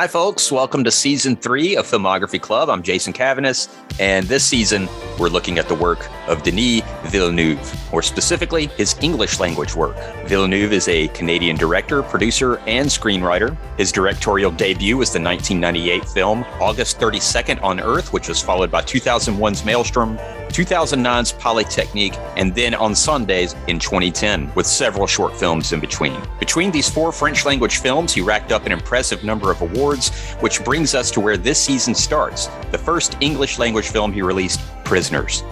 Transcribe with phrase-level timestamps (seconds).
[0.00, 0.50] Hi, folks.
[0.50, 2.70] Welcome to season three of Filmography Club.
[2.70, 3.68] I'm Jason Cavanis,
[4.00, 4.88] and this season
[5.18, 9.94] we're looking at the work of Denis Villeneuve, or specifically his English language work.
[10.24, 13.54] Villeneuve is a Canadian director, producer, and screenwriter.
[13.76, 18.80] His directorial debut was the 1998 film August 32nd on Earth, which was followed by
[18.80, 20.16] 2001's Maelstrom,
[20.50, 26.20] 2009's Polytechnique, and then Incendies in 2010, with several short films in between.
[26.38, 30.64] Between these four French language films, he racked up an impressive number of awards, which
[30.64, 35.42] brings us to where this season starts the first English language film he released, Prisoners.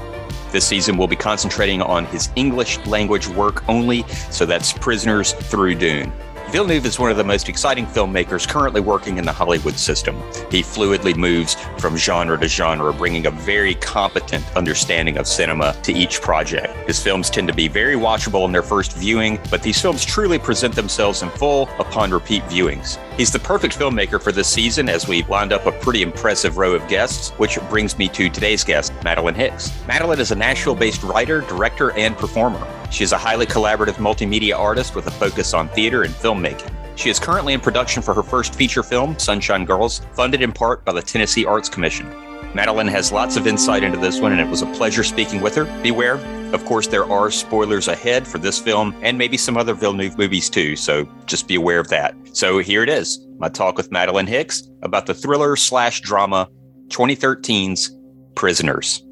[0.51, 5.75] This season, we'll be concentrating on his English language work only, so that's Prisoners through
[5.75, 6.13] Dune.
[6.51, 10.17] Villeneuve is one of the most exciting filmmakers currently working in the Hollywood system.
[10.51, 15.93] He fluidly moves from genre to genre, bringing a very competent understanding of cinema to
[15.93, 16.75] each project.
[16.87, 20.39] His films tend to be very watchable in their first viewing, but these films truly
[20.39, 22.97] present themselves in full upon repeat viewings.
[23.19, 26.73] He's the perfect filmmaker for this season as we've lined up a pretty impressive row
[26.73, 29.71] of guests, which brings me to today's guest, Madeline Hicks.
[29.87, 32.67] Madeline is a Nashville based writer, director, and performer.
[32.91, 36.73] She is a highly collaborative multimedia artist with a focus on theater and filmmaking.
[36.97, 40.85] She is currently in production for her first feature film, Sunshine Girls, funded in part
[40.85, 42.09] by the Tennessee Arts Commission.
[42.55, 45.55] Madeline has lots of insight into this one, and it was a pleasure speaking with
[45.55, 45.65] her.
[45.83, 46.17] Beware,
[46.55, 50.49] of course, there are spoilers ahead for this film and maybe some other Villeneuve movies
[50.49, 52.15] too, so just be aware of that.
[52.33, 56.49] So here it is my talk with Madeline Hicks about the thriller slash drama
[56.89, 57.95] 2013's
[58.35, 59.05] Prisoners.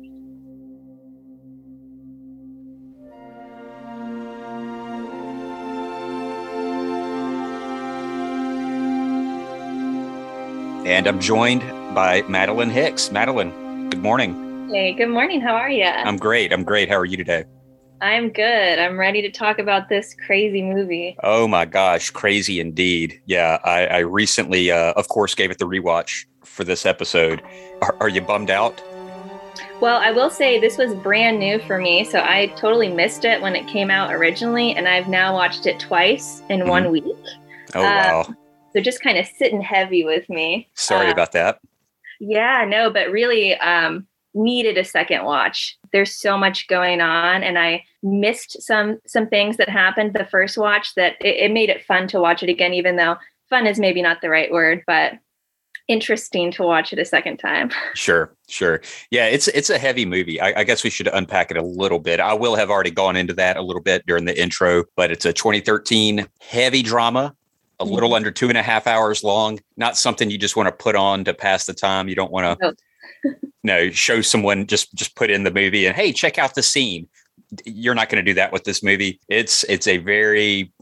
[10.86, 11.62] And I'm joined
[11.96, 13.10] by Madeline Hicks.
[13.10, 14.68] Madeline, good morning.
[14.72, 15.40] Hey, good morning.
[15.40, 15.82] How are you?
[15.82, 16.52] I'm great.
[16.52, 16.88] I'm great.
[16.88, 17.44] How are you today?
[18.00, 18.78] I'm good.
[18.78, 21.16] I'm ready to talk about this crazy movie.
[21.24, 23.20] Oh my gosh, crazy indeed.
[23.26, 27.42] Yeah, I, I recently, uh, of course, gave it the rewatch for this episode.
[27.82, 28.80] Are, are you bummed out?
[29.80, 33.42] Well, I will say this was brand new for me, so I totally missed it
[33.42, 36.68] when it came out originally, and I've now watched it twice in mm-hmm.
[36.68, 37.16] one week.
[37.74, 38.20] Oh, wow.
[38.28, 38.32] Uh,
[38.76, 40.68] so just kind of sitting heavy with me.
[40.74, 41.60] Sorry uh, about that.
[42.20, 45.78] Yeah, no, but really um, needed a second watch.
[45.92, 50.58] There's so much going on, and I missed some some things that happened the first
[50.58, 53.16] watch that it, it made it fun to watch it again, even though
[53.48, 55.14] fun is maybe not the right word, but
[55.88, 57.70] interesting to watch it a second time.
[57.94, 58.82] Sure, sure.
[59.10, 60.38] Yeah, it's it's a heavy movie.
[60.38, 62.20] I, I, guess we should unpack it a little bit.
[62.20, 65.24] I will have already gone into that a little bit during the intro, but it's
[65.24, 67.34] a 2013 heavy drama
[67.78, 69.60] a little under two and a half hours long.
[69.76, 72.08] Not something you just want to put on to pass the time.
[72.08, 72.74] You don't want to,
[73.24, 73.34] no.
[73.62, 77.08] no, show someone just just put in the movie and hey, check out the scene.
[77.64, 79.20] You're not going to do that with this movie.
[79.28, 80.72] It's it's a very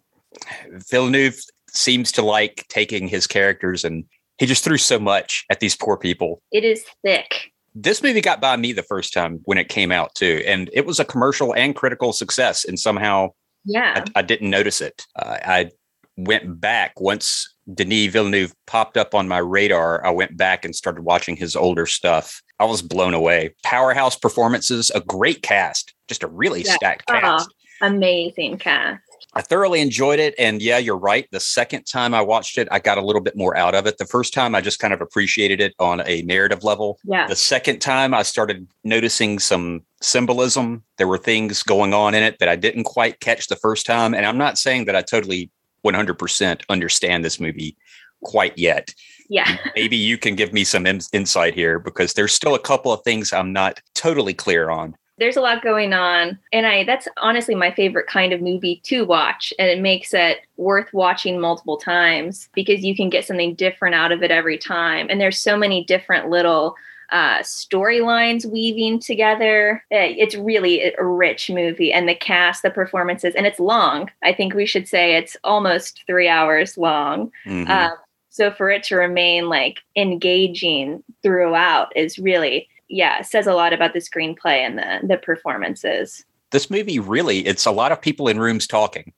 [0.91, 1.38] Villeneuve
[1.69, 4.04] seems to like taking his characters and
[4.38, 6.43] he just threw so much at these poor people.
[6.53, 7.53] It is thick.
[7.75, 10.87] This movie got by me the first time when it came out too, and it
[10.87, 12.65] was a commercial and critical success.
[12.65, 13.31] And somehow,
[13.65, 15.04] yeah, I, I didn't notice it.
[15.16, 15.71] Uh, I
[16.17, 20.05] went back once Denis Villeneuve popped up on my radar.
[20.05, 22.43] I went back and started watching his older stuff.
[22.61, 23.55] I was blown away.
[23.63, 26.75] Powerhouse performances, a great cast, just a really yeah.
[26.75, 27.49] stacked cast.
[27.83, 29.01] Oh, amazing cast.
[29.37, 30.35] I thoroughly enjoyed it.
[30.39, 31.27] And yeah, you're right.
[31.33, 33.99] The second time I watched it, I got a little bit more out of it.
[33.99, 37.01] The first time I just kind of appreciated it on a narrative level.
[37.05, 37.27] Yeah.
[37.27, 40.85] The second time I started noticing some symbolism.
[40.99, 44.15] There were things going on in it that I didn't quite catch the first time.
[44.15, 45.51] And I'm not saying that I totally
[45.84, 47.77] 100% understand this movie
[48.22, 48.95] quite yet.
[49.28, 49.56] Yeah.
[49.75, 53.03] Maybe you can give me some in- insight here because there's still a couple of
[53.03, 54.97] things I'm not totally clear on.
[55.17, 59.05] There's a lot going on and I that's honestly my favorite kind of movie to
[59.05, 63.95] watch and it makes it worth watching multiple times because you can get something different
[63.95, 66.75] out of it every time and there's so many different little
[67.10, 69.83] uh, storylines weaving together.
[69.91, 74.10] Eh, it's really a rich movie, and the cast, the performances, and it's long.
[74.22, 77.30] I think we should say it's almost three hours long.
[77.47, 77.71] Mm-hmm.
[77.71, 77.92] Um,
[78.30, 83.92] so for it to remain like engaging throughout is really, yeah, says a lot about
[83.92, 86.24] the screenplay and the the performances.
[86.50, 89.12] This movie really, it's a lot of people in rooms talking.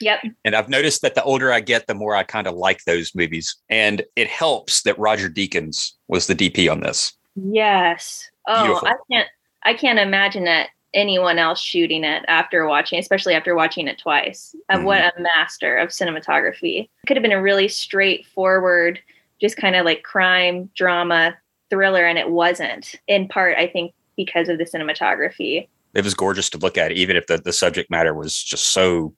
[0.00, 0.20] Yep.
[0.44, 3.14] And I've noticed that the older I get, the more I kind of like those
[3.14, 3.54] movies.
[3.68, 7.12] And it helps that Roger Deakins was the DP on this.
[7.42, 8.30] Yes.
[8.46, 8.88] Oh, Beautiful.
[8.88, 9.28] I can't.
[9.62, 14.54] I can't imagine that anyone else shooting it after watching, especially after watching it twice.
[14.70, 14.84] Mm-hmm.
[14.84, 16.88] What a master of cinematography!
[17.06, 19.00] Could have been a really straightforward,
[19.40, 21.36] just kind of like crime drama
[21.68, 22.94] thriller, and it wasn't.
[23.06, 25.68] In part, I think because of the cinematography.
[25.94, 29.12] It was gorgeous to look at, even if the, the subject matter was just so,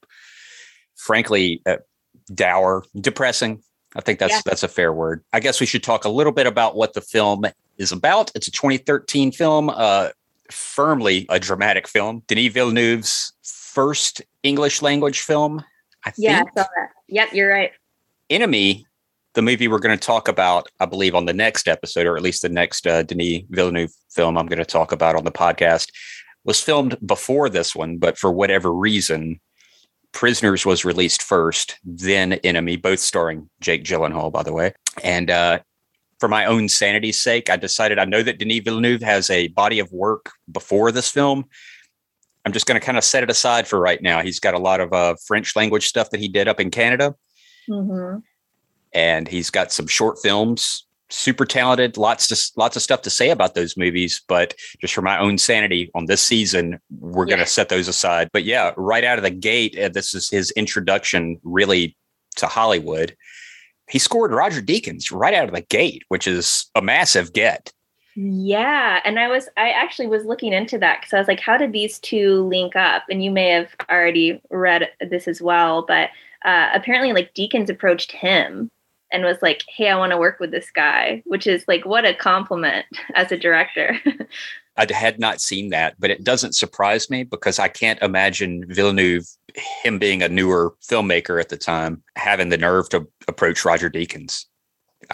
[0.95, 1.77] frankly, uh,
[2.35, 3.63] dour, depressing
[3.95, 4.41] I think that's yeah.
[4.45, 5.25] that's a fair word.
[5.33, 7.45] I guess we should talk a little bit about what the film
[7.83, 8.31] is about.
[8.35, 10.11] It's a 2013 film, uh,
[10.51, 12.23] firmly a dramatic film.
[12.27, 15.65] Denis Villeneuve's first English language film.
[16.05, 16.51] I yeah, think.
[16.57, 16.89] I saw that.
[17.09, 17.73] Yep, you're right.
[18.31, 18.87] Enemy,
[19.35, 22.23] the movie we're going to talk about, I believe, on the next episode, or at
[22.23, 25.91] least the next uh, Denis Villeneuve film I'm going to talk about on the podcast,
[26.45, 29.41] was filmed before this one, but for whatever reason,
[30.13, 34.75] Prisoners was released first, then Enemy, both starring Jake Gyllenhaal, by the way.
[35.03, 35.61] And uh,
[36.23, 39.81] for my own sanity's sake, I decided I know that Denis Villeneuve has a body
[39.81, 41.47] of work before this film.
[42.45, 44.23] I'm just going to kind of set it aside for right now.
[44.23, 47.17] He's got a lot of uh, French language stuff that he did up in Canada.
[47.69, 48.21] Mm-hmm.
[48.93, 51.97] And he's got some short films super talented.
[51.97, 55.39] Lots to lots of stuff to say about those movies, but just for my own
[55.39, 57.35] sanity on this season, we're yeah.
[57.35, 58.29] going to set those aside.
[58.33, 61.97] But yeah, right out of the gate, uh, this is his introduction really
[62.37, 63.17] to Hollywood.
[63.93, 67.75] He scored Roger Deakins right out of the gate, which is a massive get.
[68.17, 71.59] Yeah, and I was I actually was looking into that because I was like, how
[71.59, 73.03] did these two link up?
[73.11, 76.09] And you may have already read this as well, but
[76.43, 78.71] uh, apparently, like Deakins approached him
[79.13, 82.07] and was like, "Hey, I want to work with this guy," which is like what
[82.07, 83.99] a compliment as a director.
[84.77, 89.27] I had not seen that, but it doesn't surprise me because I can't imagine Villeneuve,
[89.83, 94.47] him being a newer filmmaker at the time, having the nerve to approach Roger Deakins.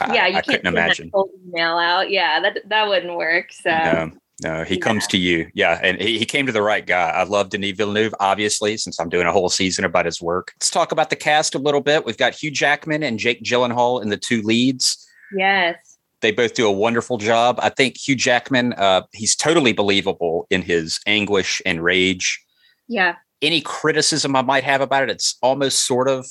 [0.00, 1.10] Yeah, I, you I couldn't imagine.
[1.48, 3.52] Email out, yeah, that that wouldn't work.
[3.52, 3.70] So.
[3.70, 4.12] No.
[4.40, 4.80] No, he yeah.
[4.80, 5.50] comes to you.
[5.52, 5.80] Yeah.
[5.82, 7.10] And he, he came to the right guy.
[7.10, 10.52] I love Denis Villeneuve, obviously, since I'm doing a whole season about his work.
[10.54, 12.04] Let's talk about the cast a little bit.
[12.04, 15.04] We've got Hugh Jackman and Jake Gyllenhaal in the two leads.
[15.36, 15.87] Yes.
[16.20, 17.58] They both do a wonderful job.
[17.62, 22.44] I think Hugh Jackman, uh, he's totally believable in his anguish and rage.
[22.88, 23.16] Yeah.
[23.40, 26.26] Any criticism I might have about it, it's almost sort of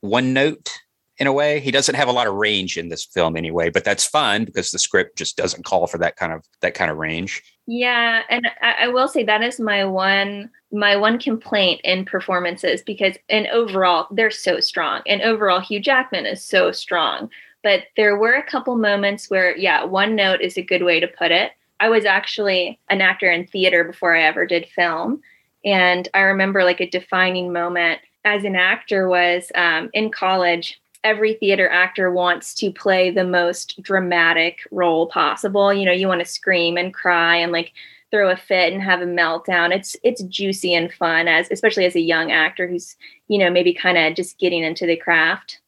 [0.00, 0.70] one note
[1.18, 1.60] in a way.
[1.60, 4.70] He doesn't have a lot of range in this film anyway, but that's fine because
[4.70, 7.42] the script just doesn't call for that kind of that kind of range.
[7.66, 12.82] Yeah, and I, I will say that is my one my one complaint in performances
[12.82, 17.30] because and overall they're so strong and overall Hugh Jackman is so strong.
[17.68, 21.06] But there were a couple moments where, yeah, one note is a good way to
[21.06, 21.52] put it.
[21.80, 25.20] I was actually an actor in theater before I ever did film.
[25.66, 31.34] And I remember like a defining moment as an actor was um, in college every
[31.34, 35.74] theater actor wants to play the most dramatic role possible.
[35.74, 37.74] You know, you want to scream and cry and like
[38.10, 39.74] throw a fit and have a meltdown.
[39.74, 42.96] It's it's juicy and fun as especially as a young actor who's,
[43.28, 45.60] you know, maybe kind of just getting into the craft.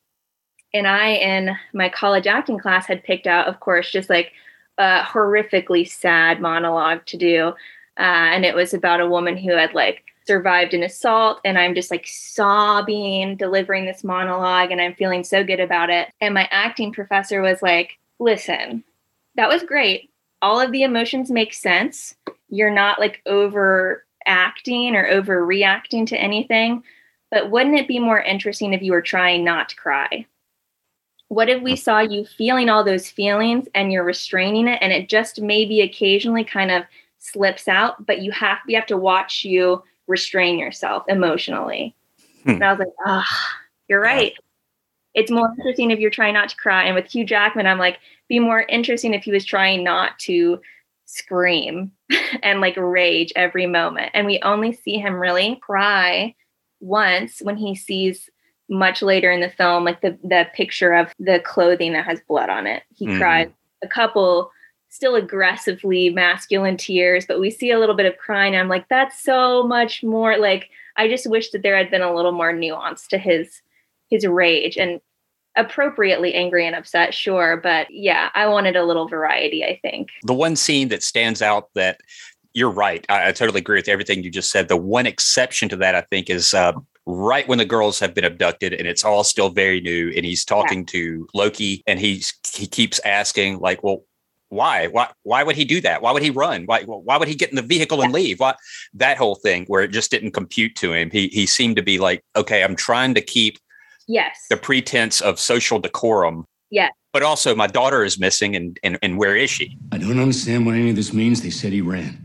[0.72, 4.32] And I in my college acting class had picked out, of course, just like
[4.78, 7.48] a horrifically sad monologue to do.
[7.98, 11.74] Uh, and it was about a woman who had like survived an assault and I'm
[11.74, 16.08] just like sobbing, delivering this monologue, and I'm feeling so good about it.
[16.20, 18.84] And my acting professor was like, listen,
[19.34, 20.10] that was great.
[20.40, 22.14] All of the emotions make sense.
[22.48, 26.84] You're not like overacting or overreacting to anything.
[27.30, 30.26] But wouldn't it be more interesting if you were trying not to cry?
[31.30, 35.08] What if we saw you feeling all those feelings and you're restraining it and it
[35.08, 36.82] just maybe occasionally kind of
[37.18, 41.94] slips out, but you have you have to watch you restrain yourself emotionally.
[42.42, 42.50] Hmm.
[42.50, 43.58] And I was like, ah, oh,
[43.88, 44.32] you're right.
[45.14, 46.82] It's more interesting if you're trying not to cry.
[46.82, 50.60] And with Hugh Jackman, I'm like, be more interesting if he was trying not to
[51.04, 51.92] scream
[52.42, 54.10] and like rage every moment.
[54.14, 56.34] And we only see him really cry
[56.80, 58.29] once when he sees
[58.70, 62.48] much later in the film, like the the picture of the clothing that has blood
[62.48, 62.84] on it.
[62.94, 63.18] He mm.
[63.18, 64.50] cried a couple
[64.88, 68.56] still aggressively masculine tears, but we see a little bit of crying.
[68.56, 72.14] I'm like, that's so much more like I just wish that there had been a
[72.14, 73.60] little more nuance to his
[74.08, 75.00] his rage and
[75.56, 77.56] appropriately angry and upset, sure.
[77.56, 80.10] But yeah, I wanted a little variety, I think.
[80.22, 82.00] The one scene that stands out that
[82.54, 83.04] you're right.
[83.08, 84.68] I, I totally agree with everything you just said.
[84.68, 86.72] The one exception to that, I think, is uh,
[87.14, 90.44] right when the girls have been abducted and it's all still very new and he's
[90.44, 90.86] talking yeah.
[90.86, 94.04] to Loki and he's he keeps asking like well
[94.48, 94.88] why?
[94.88, 96.02] Why why would he do that?
[96.02, 96.64] Why would he run?
[96.64, 98.40] Why why would he get in the vehicle and leave?
[98.40, 98.54] Why
[98.94, 101.10] that whole thing where it just didn't compute to him.
[101.10, 103.58] He he seemed to be like okay i'm trying to keep
[104.08, 104.46] yes.
[104.50, 106.46] the pretense of social decorum.
[106.70, 109.76] Yes but also my daughter is missing and and, and where is she?
[109.92, 111.42] I don't understand what any of this means.
[111.42, 112.24] They said he ran.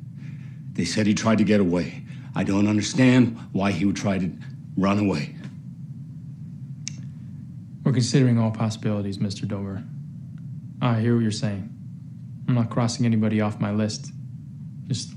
[0.74, 2.04] They said he tried to get away.
[2.36, 4.30] I don't understand why he would try to
[4.78, 5.36] run away
[7.84, 9.84] we're considering all possibilities mr dover
[10.82, 11.72] i hear what you're saying
[12.48, 14.12] I'm not crossing anybody off my list.
[14.88, 15.14] Just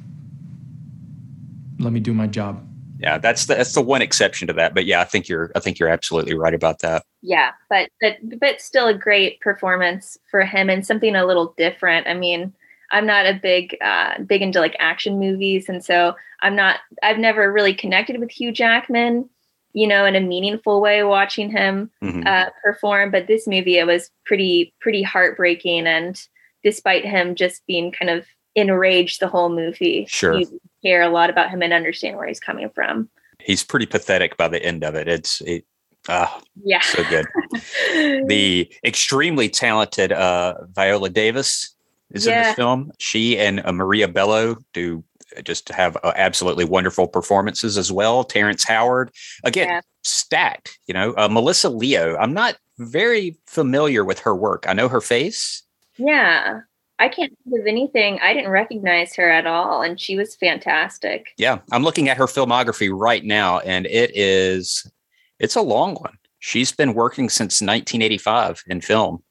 [1.78, 2.64] let me do my job.
[2.98, 4.74] Yeah, that's the, that's the one exception to that.
[4.74, 7.04] But yeah, I think you're I think you're absolutely right about that.
[7.22, 12.08] yeah, but but but still a great performance for him and something a little different.
[12.08, 12.52] I mean,
[12.90, 16.80] I'm not a big uh, big into like action movies, and so I'm not.
[17.02, 19.28] I've never really connected with Hugh Jackman,
[19.72, 21.02] you know, in a meaningful way.
[21.04, 22.26] Watching him Mhm.
[22.26, 26.20] uh, perform, but this movie it was pretty pretty heartbreaking, and
[26.64, 30.36] despite him just being kind of enraged the whole movie, Sure.
[30.38, 33.08] you care a lot about him and understand where he's coming from.
[33.40, 35.06] He's pretty pathetic by the end of it.
[35.06, 35.64] It's it,
[36.08, 37.26] ah, Yeah, so good.
[38.26, 41.74] the extremely talented uh, Viola Davis
[42.12, 42.90] is in this film.
[42.98, 45.04] She and uh, Maria Bello do
[45.44, 48.24] just have uh, absolutely wonderful performances as well.
[48.24, 49.10] Terrence Howard,
[49.44, 49.80] again, Yeah.
[50.02, 50.78] stacked.
[50.86, 52.16] You know, uh, Melissa Leo.
[52.16, 54.64] I'm not very familiar with her work.
[54.68, 55.62] I know her face.
[55.96, 56.60] Yeah.
[57.00, 58.18] I can't think of anything.
[58.20, 61.26] I didn't recognize her at all, and she was fantastic.
[61.36, 64.90] Yeah, I'm looking at her filmography right now, and it is
[65.38, 66.18] it's a long one.
[66.40, 69.22] She's been working since 1985 in film.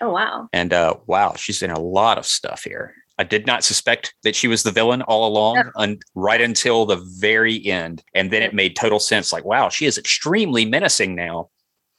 [0.00, 0.48] Oh wow.
[0.52, 2.92] And uh, wow, she's in a lot of stuff here.
[3.18, 5.70] I did not suspect that she was the villain all along, No.
[5.76, 9.32] un- right until the very end, and then it made total sense.
[9.32, 11.50] Like, wow, she is extremely menacing now.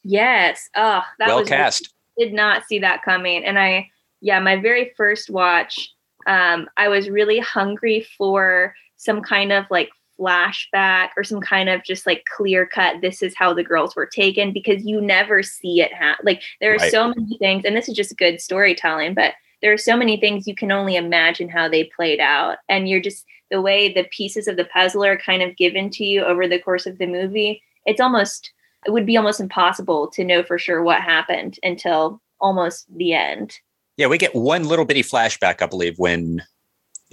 [0.03, 0.67] Yes.
[0.75, 1.93] Oh, that well was cast.
[2.17, 3.43] did not see that coming.
[3.45, 3.89] And I
[4.21, 5.89] yeah, my very first watch,
[6.27, 9.89] um, I was really hungry for some kind of like
[10.19, 14.05] flashback or some kind of just like clear cut this is how the girls were
[14.05, 16.91] taken because you never see it ha- like there are Right.
[16.91, 20.45] so many things and this is just good storytelling but there are so many things
[20.45, 24.47] you can only imagine how they played out and you're just the way the pieces
[24.47, 27.63] of the puzzle are kind of given to you over the course of the movie
[27.85, 28.51] it's almost
[28.85, 33.59] it would be almost impossible to know for sure what happened until almost the end
[33.95, 36.43] Yeah, we get one little bitty flashback, I believe, when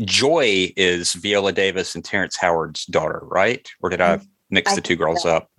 [0.01, 3.71] Joy is Viola Davis and Terrence Howard's daughter, right?
[3.83, 4.25] Or did I mm-hmm.
[4.51, 5.37] mix I the two girls so.
[5.37, 5.51] up?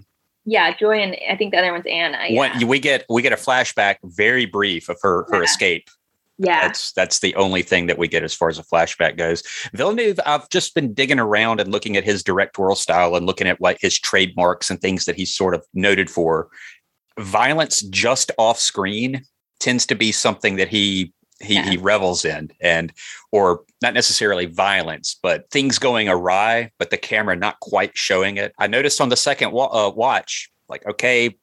[0.44, 3.32] yeah joy and i think the other one's anna yeah, One, we get we get
[3.32, 5.44] a flashback, very brief, of her her Yeah.
[5.44, 5.88] escape.
[6.44, 6.62] Yeah.
[6.62, 9.44] That's that's the only thing that we get as far as a flashback goes.
[9.74, 13.60] Villeneuve, I've just been digging around and looking at his directorial style and looking at
[13.60, 16.50] what his trademarks and things that he's sort of noted for.
[17.20, 19.24] Violence just off screen
[19.60, 21.70] tends to be something that he he, Yeah.
[21.70, 22.94] he revels in and
[23.32, 28.54] or not necessarily violence but things going awry but the camera not quite showing it
[28.60, 31.36] i noticed on the second wa- uh, watch like okay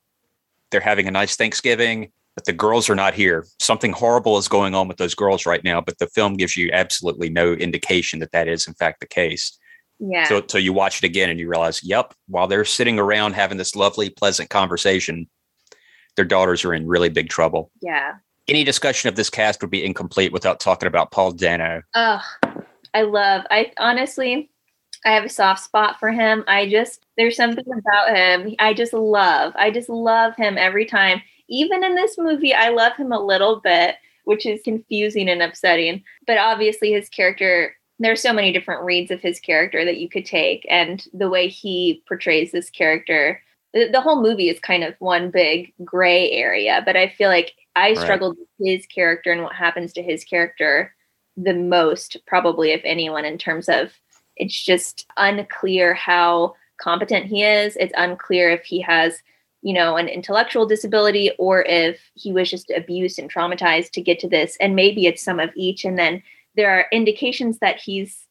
[0.70, 3.44] they're having a nice thanksgiving but the girls are not here.
[3.58, 6.70] Something horrible is going on with those girls right now, but the film gives you
[6.72, 9.58] absolutely no indication that that is in fact the case.
[9.98, 13.32] yeah So, so you watch it again and you realize, yep, while they're sitting around
[13.32, 15.28] having this lovely, pleasant conversation,
[16.14, 17.72] their daughters are in really big trouble.
[17.82, 18.12] yeah
[18.46, 21.82] Any discussion of this cast would be incomplete without talking about Paul Dano.
[21.96, 22.22] oh
[22.94, 24.48] i love i honestly
[25.04, 28.92] i have a soft spot for him i just there's something about him i just
[28.92, 33.20] love i just love him every time even in this movie i love him a
[33.24, 38.52] little bit which is confusing and upsetting but obviously his character there are so many
[38.52, 42.70] different reads of his character that you could take and the way he portrays this
[42.70, 43.40] character
[43.74, 47.52] the, the whole movie is kind of one big gray area but i feel like
[47.76, 47.98] i Right.
[47.98, 50.94] struggled with his character and what happens to his character
[51.36, 53.92] the most probably of anyone in terms of
[54.36, 59.20] it's just unclear how competent he is it's unclear if he has
[59.62, 64.18] you know an intellectual disability or if he was just abused and traumatized to get
[64.20, 66.22] to this and maybe it's some of each and then
[66.56, 68.26] there are indications that he's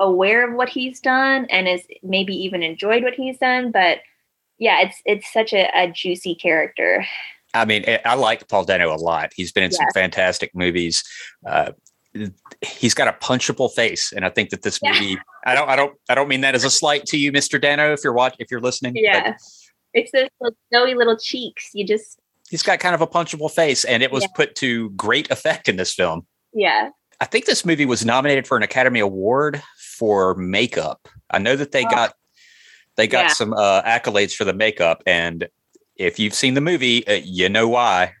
[0.00, 3.98] aware of what he's done and is maybe even enjoyed what he's done but
[4.58, 7.04] yeah it's it's such a, a juicy character
[7.56, 9.32] I mean, I- I like Paul Dano a lot.
[9.36, 11.04] He's been in some fantastic movies.
[11.46, 11.70] Uh,
[12.62, 14.92] he's got a punchable face, and I think that this Yeah.
[14.92, 15.18] movie.
[15.46, 15.68] I don't.
[15.68, 15.94] I don't.
[16.08, 17.60] I don't mean that as a slight to you, Mr.
[17.60, 17.92] Dano.
[17.92, 19.36] If you're watch, if you're listening, but yeah
[19.94, 22.18] it's those little snowy little cheeks you just
[22.50, 24.28] he's got kind of a punchable face, and it was Yeah.
[24.34, 26.26] put to great effect in this film.
[26.52, 29.62] yeah I think this movie was nominated for an Academy Award
[29.96, 31.08] for makeup.
[31.30, 31.90] I know that they Oh.
[31.90, 32.14] got
[32.96, 33.32] they got Yeah.
[33.32, 35.48] some uh, accolades for the makeup, and
[35.96, 38.12] if you've seen the movie, uh, you know why.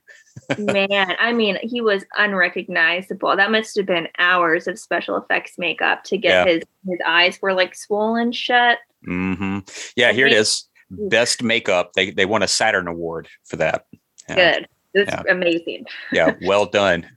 [0.58, 3.36] Man, I mean, he was unrecognizable.
[3.36, 6.52] That must have been hours of special effects makeup to get Yeah.
[6.54, 8.78] his his eyes were like swollen shut.
[9.04, 9.58] hmm
[9.96, 10.68] Yeah, here it is.
[10.98, 11.92] Best makeup.
[11.94, 13.86] They they won a Saturn Award for that.
[14.28, 14.34] Yeah.
[14.58, 14.68] Good.
[14.94, 15.20] This Yeah.
[15.20, 15.86] is amazing.
[16.12, 17.08] yeah, well done.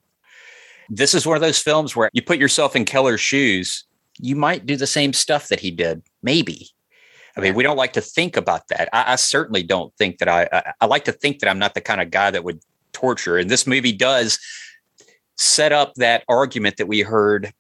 [0.89, 3.83] This is one of those films where you put yourself in Keller's shoes,
[4.19, 6.01] you might do the same stuff that he did.
[6.23, 6.69] Maybe.
[7.35, 8.89] I mean, we don't like to think about that.
[8.91, 10.73] I, I certainly don't think that I, I.
[10.81, 12.61] I like to think that I'm not the kind of guy that would
[12.93, 13.37] torture.
[13.37, 14.39] And this movie does
[15.35, 17.53] set up that argument that we heard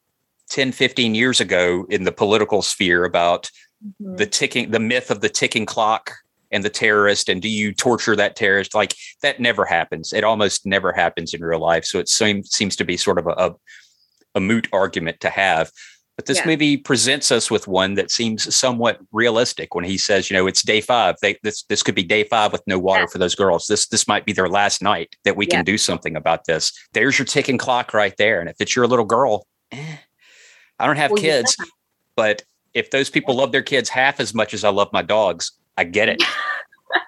[0.49, 3.51] 10, 15 years ago in the political sphere about
[3.83, 4.17] Mhm.
[4.17, 6.11] the ticking, the myth of the ticking clock
[6.51, 10.65] and the terrorist and do you torture that terrorist like that never happens it almost
[10.65, 13.55] never happens in real life so it seems seems to be sort of a, a,
[14.35, 15.69] a moot argument to have
[16.17, 16.47] but this yeah.
[16.47, 20.63] movie presents us with one that seems somewhat realistic when he says, you know, it's
[20.63, 21.15] day five.
[21.21, 23.07] They, this this could be day five with no water yeah.
[23.11, 23.67] for those girls.
[23.67, 25.57] This this might be their last night that we yeah.
[25.57, 26.73] can do something about this.
[26.93, 28.39] There's your ticking clock right there.
[28.39, 29.97] And if it's your little girl, eh,
[30.79, 31.55] I don't have well, kids,
[32.15, 32.41] but
[32.77, 35.83] if those people love their kids half as much as I love my dogs, I
[35.83, 36.23] get it.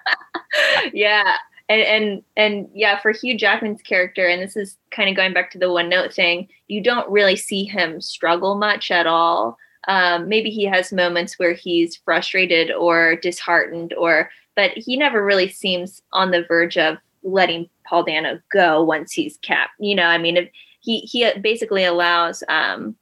[0.92, 1.36] yeah.
[1.68, 5.52] And, and and yeah, for Hugh Jackman's character, and this is kind of going back
[5.52, 9.56] to the one note thing, you don't really see him struggle much at all.
[9.86, 15.48] Um, maybe he has moments where he's frustrated or disheartened, or but he never really
[15.48, 19.74] seems on the verge of letting Paul Dano go once he's capped.
[19.78, 20.50] You know, I mean, if
[20.80, 22.96] he he basically allows um,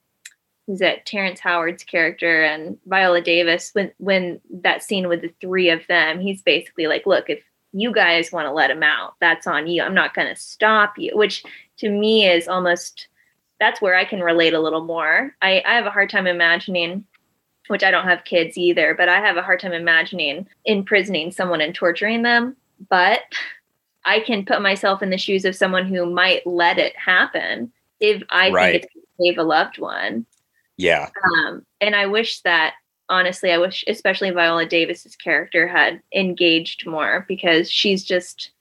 [0.68, 5.70] is that Terrence Howard's character and Viola Davis when when that scene with the three
[5.70, 9.46] of them, he's basically like, look, if you guys want to let him out, that's
[9.46, 9.82] on you.
[9.82, 11.42] I'm not going to stop you, which
[11.78, 13.08] to me is almost
[13.58, 15.34] that's where I can relate a little more.
[15.42, 17.04] I, I have a hard time imagining,
[17.66, 21.60] which I don't have kids either, but I have a hard time imagining imprisoning someone
[21.60, 22.56] and torturing them.
[22.88, 23.22] But
[24.04, 28.22] I can put myself in the shoes of someone who might let it happen if
[28.30, 28.82] I right.
[28.82, 30.24] think it's save a loved one.
[30.78, 31.10] Yeah.
[31.24, 32.74] Um, and I wish that
[33.08, 38.52] honestly, I wish especially Viola Davis's character had engaged more because she's just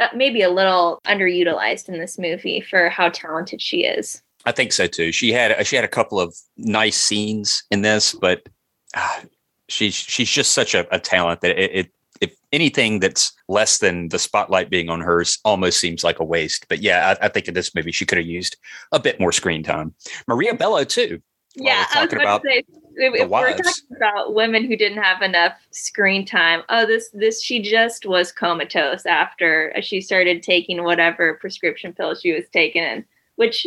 [0.00, 4.22] uh, maybe a little underutilized in this movie for how talented she is.
[4.44, 5.12] I think so too.
[5.12, 8.48] She had she had a couple of nice scenes in this, but
[8.94, 9.20] uh,
[9.68, 14.08] she's she's just such a, a talent that it, it if anything that's less than
[14.08, 16.66] the spotlight being on hers almost seems like a waste.
[16.68, 18.56] But yeah, I, I think in this movie she could have used
[18.92, 19.94] a bit more screen time.
[20.28, 21.20] Maria Bello too
[21.58, 22.62] yeah, I was about, to say
[22.96, 27.60] if, we're talking about women who didn't have enough screen time, oh, this this she
[27.60, 33.04] just was comatose after she started taking whatever prescription pills she was taking,
[33.36, 33.66] which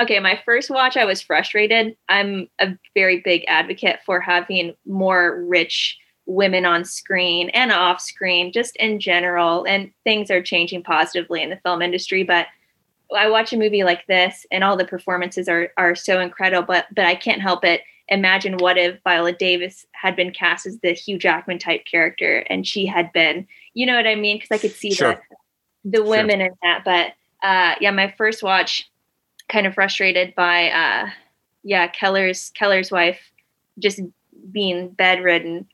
[0.00, 1.96] okay, my first watch I was frustrated.
[2.08, 8.52] I'm a very big advocate for having more rich women on screen and off screen,
[8.52, 12.46] just in general, and things are changing positively in the film industry, but
[13.14, 16.86] I watch a movie like this and all the performances are are so incredible, but
[16.94, 20.92] but I can't help it imagine what if Viola Davis had been cast as the
[20.92, 24.36] Hugh Jackman type character and she had been, you know what I mean?
[24.36, 25.22] Because I could see sure.
[25.84, 26.46] the the women sure.
[26.46, 26.84] in that.
[26.84, 27.12] But
[27.46, 28.90] uh, yeah, my first watch,
[29.48, 31.10] kind of frustrated by uh,
[31.62, 33.20] yeah Keller's Keller's wife
[33.78, 34.00] just
[34.50, 35.66] being bedridden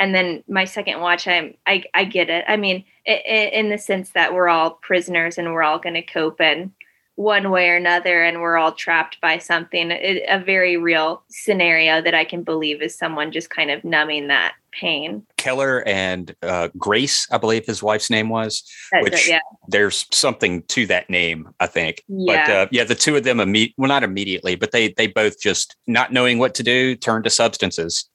[0.00, 2.44] and then my second watch i'm i, I get it.
[2.48, 5.94] I mean it, it, in the sense that we're all prisoners and we're all going
[5.94, 6.72] to cope in
[7.16, 9.90] one way or another and we're all trapped by something.
[9.90, 14.28] It, a very real scenario that i can believe is someone just kind of numbing
[14.28, 15.26] that pain.
[15.36, 19.40] Keller and uh, grace i believe his wife's name was That's which it, yeah.
[19.68, 22.02] there's something to that name i think.
[22.08, 22.46] Yeah.
[22.46, 25.40] but uh, yeah the two of them imme- well not immediately but they they both
[25.40, 28.08] just not knowing what to do turned to substances.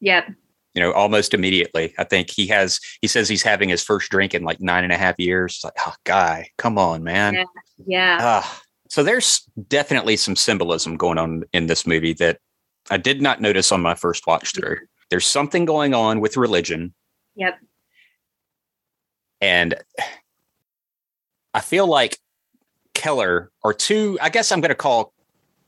[0.00, 0.26] Yep
[0.74, 1.94] you know, almost immediately.
[1.98, 4.92] I think he has, he says he's having his first drink in like nine and
[4.92, 5.54] a half years.
[5.54, 7.34] It's like, oh, guy, come on, man.
[7.34, 7.44] Yeah.
[7.86, 8.18] yeah.
[8.20, 8.48] Uh,
[8.88, 12.38] so there's definitely some symbolism going on in this movie that
[12.90, 14.78] I did not notice on my first watch through.
[15.10, 16.94] There's something going on with religion.
[17.36, 17.58] Yep.
[19.40, 19.74] And
[21.54, 22.18] I feel like
[22.94, 25.12] Keller or two, I guess I'm going to call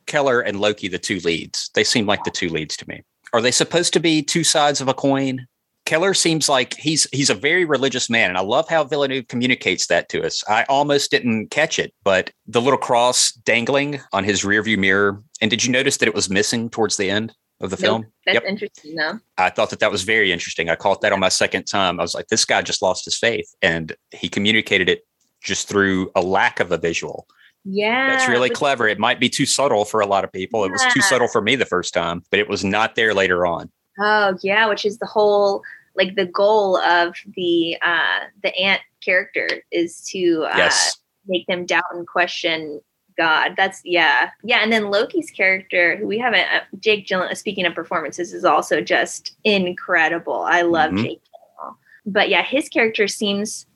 [0.07, 1.71] Keller and Loki the two leads.
[1.75, 3.03] They seem like the two leads to me.
[3.35, 5.49] Are they supposed to be two sides of a coin?
[5.87, 9.89] Keller seems like he's he's a very religious man, and I love how Villeneuve communicates
[9.89, 10.45] that to us.
[10.49, 15.21] I almost didn't catch it, but the little cross dangling on his rearview mirror.
[15.41, 18.07] And did you notice that it was missing towards the end of the film?
[18.25, 18.45] That's yep.
[18.45, 19.19] interesting, though.
[19.37, 20.71] I thought that that was very interesting.
[20.71, 21.99] I caught that on my second time.
[21.99, 25.05] I was like, this guy just lost his faith, and he communicated it
[25.43, 27.27] just through a lack of a visual.
[27.65, 28.11] Yeah.
[28.11, 28.87] That's really clever.
[28.89, 30.61] It might be too subtle for a lot of people.
[30.61, 30.67] Yeah.
[30.67, 33.47] It was too subtle for me the first time, but it was not there later
[33.47, 33.71] on.
[33.99, 35.63] Oh, yeah, which is the whole
[35.97, 40.99] like the goal of the uh the aunt character is to uh yes.
[41.27, 42.81] make them doubt and question
[43.17, 43.55] God.
[43.57, 44.31] That's yeah.
[44.43, 48.45] Yeah, and then Loki's character, who we haven't uh, Jake Gyllenhaal speaking of performances is
[48.45, 50.43] also just incredible.
[50.43, 51.05] I love mm-hmm.
[51.05, 51.77] Jake Gyllenhaal.
[52.07, 53.67] But yeah, his character seems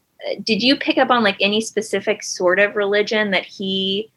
[0.42, 4.10] did you pick up on like any specific sort of religion that he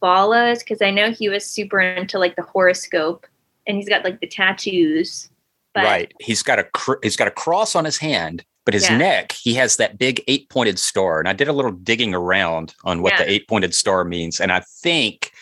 [0.00, 0.60] follows?
[0.60, 3.26] Because I know he was super into like the horoscope,
[3.66, 5.28] and he's got like the tattoos.
[5.74, 5.84] But...
[5.84, 6.14] Right.
[6.20, 8.96] He's got a cr- he's got a cross on his hand, but his yeah.
[8.96, 11.18] neck he has that big eight pointed star.
[11.18, 13.24] And I did a little digging around on what yeah.
[13.24, 15.32] the eight pointed star means, and I think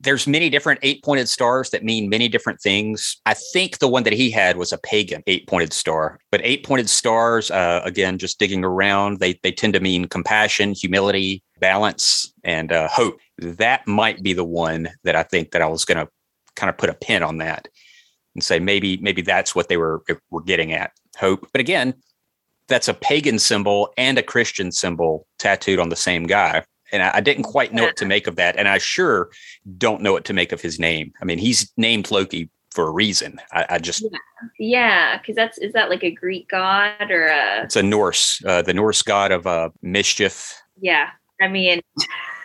[0.00, 3.20] there's many different eight pointed stars that mean many different things.
[3.26, 6.64] I think the one that he had was a pagan eight pointed star, but eight
[6.64, 12.32] pointed stars, uh, again, just digging around, they, they tend to mean compassion, humility, balance,
[12.44, 13.18] and uh, hope.
[13.38, 16.10] That might be the one that I think that I was going to
[16.56, 17.68] kind of put a pin on that
[18.34, 21.46] and say maybe maybe that's what they were were getting at hope.
[21.52, 21.94] But again,
[22.68, 27.10] that's a pagan symbol and a Christian symbol tattooed on the same guy and I,
[27.14, 28.56] I didn't quite know what to make of that.
[28.56, 29.30] And I sure
[29.78, 31.12] don't know what to make of his name.
[31.20, 33.40] I mean, he's named Loki for a reason.
[33.52, 34.06] I, I just
[34.58, 37.64] yeah, because that's is that like a Greek god or a?
[37.64, 40.54] It's a Norse, uh, the Norse god of uh, mischief.
[40.80, 41.08] Yeah,
[41.40, 41.80] I mean,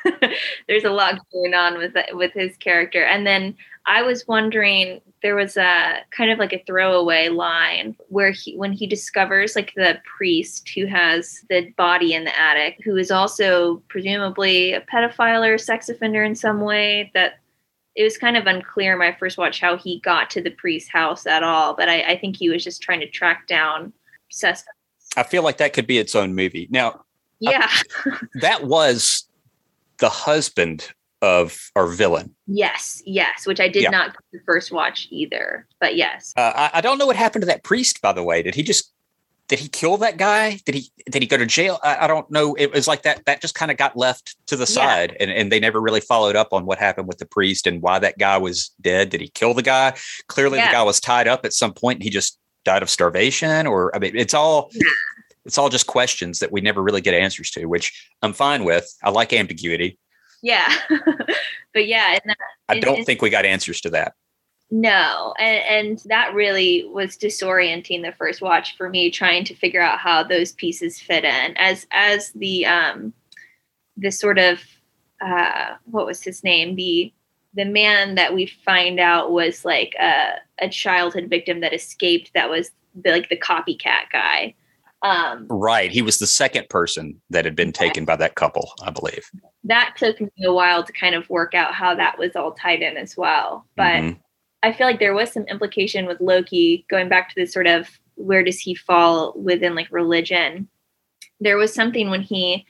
[0.68, 3.56] there's a lot going on with with his character, and then
[3.88, 8.74] I was wondering there was a kind of like a throwaway line where he when
[8.74, 13.82] he discovers like the priest who has the body in the attic who is also
[13.88, 17.40] presumably a pedophile or a sex offender in some way that
[17.96, 21.26] it was kind of unclear my first watch how he got to the priest's house
[21.26, 23.94] at all but I, I think he was just trying to track down
[24.30, 24.72] suspects.
[25.18, 26.68] I feel like that could be its own movie.
[26.70, 27.02] Now, uh,
[27.40, 27.70] yeah,
[28.06, 29.28] I, that was
[30.00, 30.90] the husband
[31.22, 32.36] of our villain.
[32.48, 33.90] Yes, yes, which I did yeah.
[33.90, 36.34] not the first watch either, but yes.
[36.38, 38.44] Uh, I, I, don't know what happened to that priest, by the way.
[38.44, 38.94] Did he just
[39.48, 40.60] did he kill that guy?
[40.66, 41.80] Did he did he go to jail?
[41.84, 42.56] I, I don't know.
[42.56, 43.26] It was like that.
[43.26, 44.66] That just kind of got left to the yeah.
[44.66, 47.82] side, and and they never really followed up on what happened with the priest and
[47.82, 49.10] why that guy was dead.
[49.10, 49.96] Did he kill the guy?
[50.28, 50.68] Clearly, yeah.
[50.68, 53.68] the guy was tied up at some point, and he just died of starvation.
[53.68, 54.72] Or I mean, it's all.
[55.46, 58.92] It's all just questions that we never really get answers to, which I'm fine with.
[59.04, 60.00] I like ambiguity.
[60.42, 60.74] Yeah.
[61.76, 62.38] But yeah that,
[62.70, 64.14] i don't think we got answers to that.
[64.72, 69.82] No and, and that really was disorienting the first watch for me trying to figure
[69.82, 71.58] out how those pieces fit in.
[71.58, 73.14] As as the um
[73.98, 74.62] the sort of
[75.22, 76.76] uh what was his name?
[76.76, 77.14] The
[77.54, 82.50] the man that we find out was like a, a childhood victim that escaped that
[82.50, 84.56] was the, like the copycat guy
[85.06, 85.92] um, right.
[85.92, 89.30] He was the second person that had been taken by that couple, I believe.
[89.64, 92.82] That took me a while to kind of work out how that was all tied
[92.82, 93.68] in as well.
[93.76, 94.20] But mm-hmm.
[94.64, 97.88] I feel like there was some implication with Loki going back to the sort of
[98.16, 100.68] where does he fall within like religion.
[101.40, 102.66] There was something when he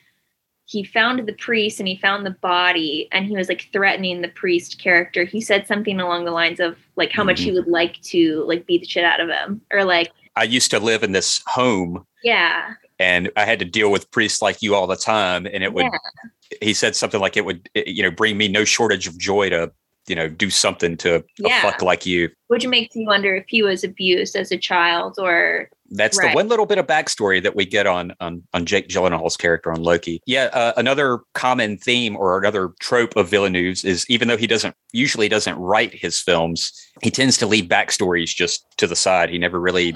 [0.67, 4.29] he found the priest and he found the body and he was like threatening the
[4.29, 5.23] priest character.
[5.23, 7.57] He said something along the lines of like how much he mm-hmm.
[7.57, 10.79] would like to like beat the shit out of him or like I used to
[10.79, 12.05] live in this home.
[12.23, 12.73] Yeah.
[12.99, 15.45] And I had to deal with priests like you all the time.
[15.45, 16.57] And it would, yeah.
[16.61, 19.71] he said something like it would, you know, bring me no shortage of joy to,
[20.07, 21.59] you know, do something to yeah.
[21.59, 22.29] a fuck like you.
[22.47, 25.69] Which makes you wonder if he was abused as a child or.
[25.91, 26.31] That's right.
[26.31, 29.71] the one little bit of backstory that we get on on, on Jake Gyllenhaal's character
[29.71, 30.19] on Loki.
[30.25, 34.75] Yeah, uh, another common theme or another trope of Villeneuve's is even though he doesn't
[34.93, 36.71] usually doesn't write his films,
[37.03, 39.29] he tends to leave backstories just to the side.
[39.29, 39.95] He never really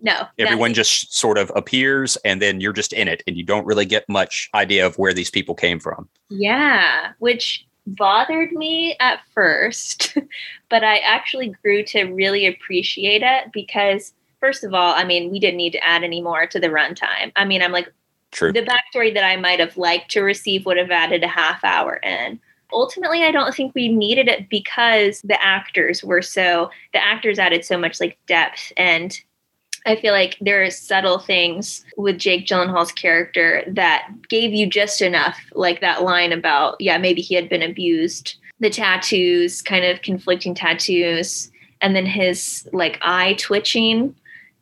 [0.00, 0.26] no.
[0.38, 3.84] Everyone just sort of appears and then you're just in it and you don't really
[3.84, 6.08] get much idea of where these people came from.
[6.28, 10.16] Yeah, which bothered me at first,
[10.68, 15.40] but I actually grew to really appreciate it because first of all, I mean, we
[15.40, 17.32] didn't need to add any more to the runtime.
[17.36, 17.92] I mean, I'm like
[18.32, 18.52] True.
[18.52, 21.96] the backstory that I might have liked to receive would have added a half hour
[21.96, 22.40] in
[22.72, 27.64] ultimately i don't think we needed it because the actors were so the actors added
[27.64, 29.20] so much like depth and
[29.86, 35.00] I feel like there are subtle things with Jake Gyllenhaal's character that gave you just
[35.00, 40.02] enough, like that line about, yeah, maybe he had been abused, the tattoos, kind of
[40.02, 44.14] conflicting tattoos, and then his like eye twitching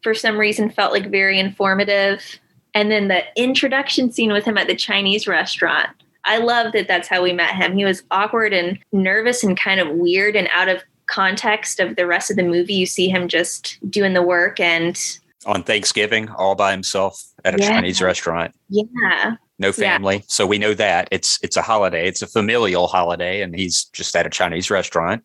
[0.02, 2.38] for some reason felt like very informative.
[2.74, 5.88] And then the introduction scene with him at the Chinese restaurant.
[6.26, 7.76] I love that that's how we met him.
[7.76, 12.06] He was awkward and nervous and kind of weird and out of context of the
[12.06, 14.98] rest of the movie, you see him just doing the work and
[15.46, 17.68] on Thanksgiving all by himself at a yeah.
[17.68, 18.54] Chinese restaurant.
[18.68, 19.36] Yeah.
[19.58, 20.16] No family.
[20.16, 20.22] Yeah.
[20.26, 21.08] So we know that.
[21.10, 22.08] It's it's a holiday.
[22.08, 25.22] It's a familial holiday and he's just at a Chinese restaurant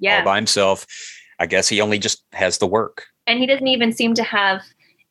[0.00, 0.18] yeah.
[0.18, 0.86] all by himself.
[1.38, 3.04] I guess he only just has the work.
[3.26, 4.62] And he doesn't even seem to have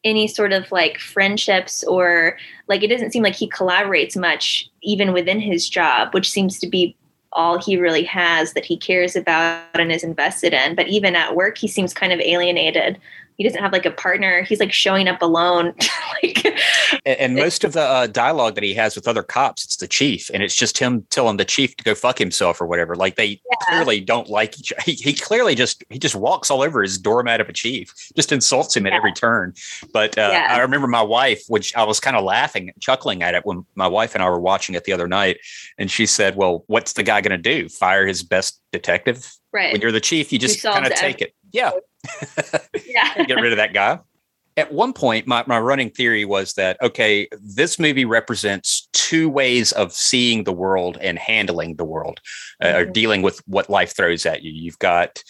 [0.04, 5.14] any sort of like friendships or like it doesn't seem like he collaborates much even
[5.14, 6.96] within his job, which seems to be
[7.32, 10.76] all he really has that he cares about and is invested in.
[10.76, 13.00] But even at work, he seems kind of alienated
[13.38, 14.42] he doesn't have like a partner.
[14.42, 15.76] He's like showing up alone.
[16.24, 16.44] like,
[17.06, 19.88] and, and, most of the uh, dialogue that he has with other cops, it's the
[19.88, 22.96] chief, and it's just him telling the chief to go fuck himself or whatever.
[22.96, 23.56] Like they yeah.
[23.62, 24.74] clearly don't like each.
[24.84, 28.32] He, he clearly just he just walks all over his doormat of a chief, just
[28.32, 28.94] insults him yeah.
[28.94, 29.54] at every turn.
[29.94, 30.48] But uh, yeah.
[30.50, 33.88] I remember my wife, which I was kind of laughing, chuckling at it when my
[33.88, 35.38] wife and I were watching it the other night,
[35.78, 37.70] and she said, "Well, what's the guy going to do?
[37.70, 39.32] Fire his best detective?
[39.54, 39.72] Right.
[39.72, 41.34] When you're the chief, you just kind of take it.
[41.52, 41.72] Yeah.
[42.86, 43.24] yeah.
[43.26, 44.00] Get rid of that guy.
[44.56, 49.72] At one point, my, my running theory was that, okay, this movie represents two ways
[49.72, 52.20] of seeing the world and handling the world
[52.64, 52.92] uh, or mm-hmm.
[52.92, 54.52] dealing with what life throws at you.
[54.52, 55.22] You've got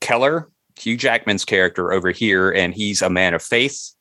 [0.00, 3.92] Keller, Hugh Jackman's character over here, and he's a man of faith.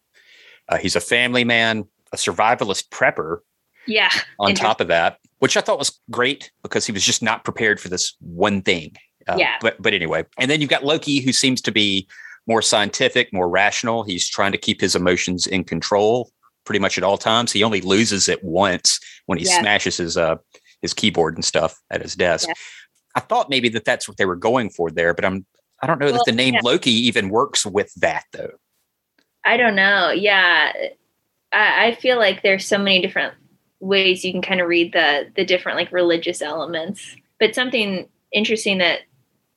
[0.69, 3.39] Uh, he's a family man, a survivalist prepper.
[3.87, 4.09] Yeah.
[4.39, 7.79] On top of that, which I thought was great because he was just not prepared
[7.79, 8.95] for this one thing.
[9.27, 9.55] Uh, yeah.
[9.61, 12.07] But but anyway, and then you've got Loki, who seems to be
[12.47, 14.03] more scientific, more rational.
[14.03, 16.31] He's trying to keep his emotions in control
[16.65, 17.51] pretty much at all times.
[17.51, 19.59] He only loses it once when he yeah.
[19.59, 20.35] smashes his uh
[20.81, 22.47] his keyboard and stuff at his desk.
[22.47, 22.53] Yeah.
[23.15, 25.45] I thought maybe that that's what they were going for there, but I'm
[25.81, 26.61] I don't know well, that the name yeah.
[26.63, 28.51] Loki even works with that though.
[29.43, 30.11] I don't know.
[30.11, 30.71] Yeah,
[31.53, 33.33] I, I feel like there's so many different
[33.79, 37.15] ways you can kind of read the the different like religious elements.
[37.39, 39.01] But something interesting that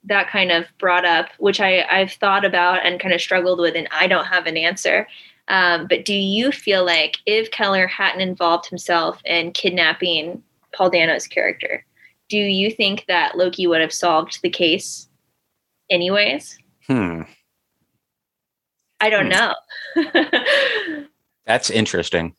[0.08, 3.74] that kind of brought up, which I, I've thought about and kind of struggled with,
[3.76, 5.06] and I don't have an answer.
[5.48, 10.42] Um, but do you feel like if Keller hadn't involved himself in kidnapping
[10.74, 11.84] Paul Dano's character,
[12.28, 15.08] do you think that Loki would have solved the case
[15.88, 16.58] anyways?
[16.86, 17.22] Hmm.
[19.00, 20.02] I don't hmm.
[20.02, 21.04] know.
[21.46, 22.34] That's interesting.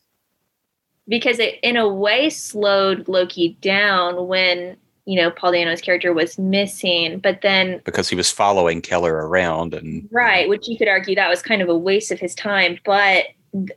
[1.08, 4.76] Because it, in a way, slowed Loki down when
[5.10, 9.74] you know Paul Dano's character was missing, but then because he was following Keller around
[9.74, 12.78] and right, which you could argue that was kind of a waste of his time,
[12.84, 13.24] but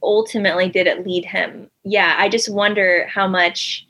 [0.03, 1.71] ultimately did it lead him?
[1.83, 3.83] Yeah, I just wonder how much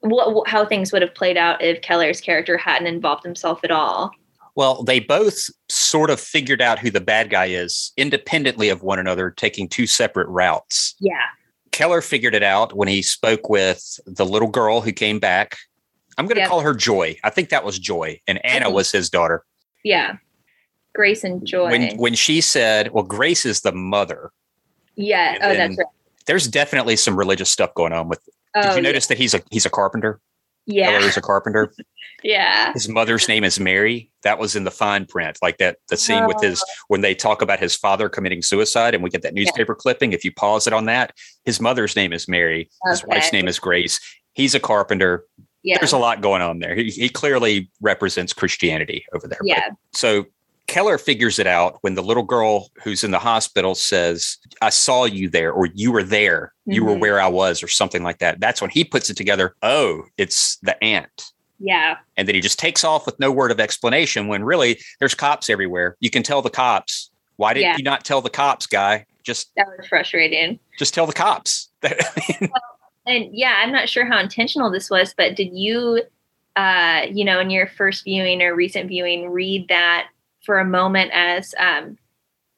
[0.00, 4.10] what how things would have played out if Keller's character hadn't involved himself at all.
[4.54, 8.98] Well, they both sort of figured out who the bad guy is independently of one
[8.98, 10.96] another, taking two separate routes.
[11.00, 11.14] Yeah.
[11.72, 15.56] Keller figured it out when he spoke with the little girl who came back
[16.20, 16.50] I'm going to yep.
[16.50, 17.16] call her Joy.
[17.24, 19.42] I think that was Joy, and Anna was his daughter.
[19.82, 20.16] Yeah,
[20.94, 21.70] Grace and Joy.
[21.70, 24.30] When when she said, "Well, Grace is the mother."
[24.96, 25.38] Yeah.
[25.40, 25.86] Oh, that's right.
[26.26, 28.20] There's definitely some religious stuff going on with.
[28.54, 29.14] Oh, did you notice yeah.
[29.14, 30.20] that he's a he's a carpenter?
[30.66, 31.72] Yeah, he's a carpenter.
[32.22, 32.74] yeah.
[32.74, 34.10] His mother's name is Mary.
[34.22, 36.28] That was in the fine print, like that the scene oh.
[36.28, 36.72] with his oh.
[36.88, 39.80] when they talk about his father committing suicide, and we get that newspaper yeah.
[39.80, 40.12] clipping.
[40.12, 41.14] If you pause it on that,
[41.46, 42.68] his mother's name is Mary.
[42.84, 42.90] Okay.
[42.90, 43.98] His wife's name is Grace.
[44.34, 45.24] He's a carpenter
[45.62, 45.78] yeah.
[45.78, 46.74] there's a lot going on there.
[46.74, 49.40] He, he clearly represents Christianity over there.
[49.42, 49.68] Yeah.
[49.68, 50.26] But, so
[50.66, 55.04] Keller figures it out when the little girl who's in the hospital says, I saw
[55.04, 56.72] you there, or you were there, mm-hmm.
[56.72, 57.00] you were mm-hmm.
[57.00, 58.38] where I was, or something like that.
[58.38, 59.56] That's when he puts it together.
[59.62, 61.32] Oh, it's the aunt.
[61.58, 61.96] Yeah.
[62.16, 65.50] And then he just takes off with no word of explanation when really there's cops
[65.50, 65.96] everywhere.
[65.98, 67.10] You can tell the cops.
[67.36, 67.76] Why did yeah.
[67.76, 69.06] you not tell the cops, guy?
[69.24, 70.58] Just that was frustrating.
[70.78, 71.70] Just tell the cops.
[71.82, 72.50] well,
[73.06, 76.02] and yeah, I'm not sure how intentional this was, but did you,
[76.56, 80.08] uh, you know, in your first viewing or recent viewing, read that
[80.44, 81.98] for a moment as um,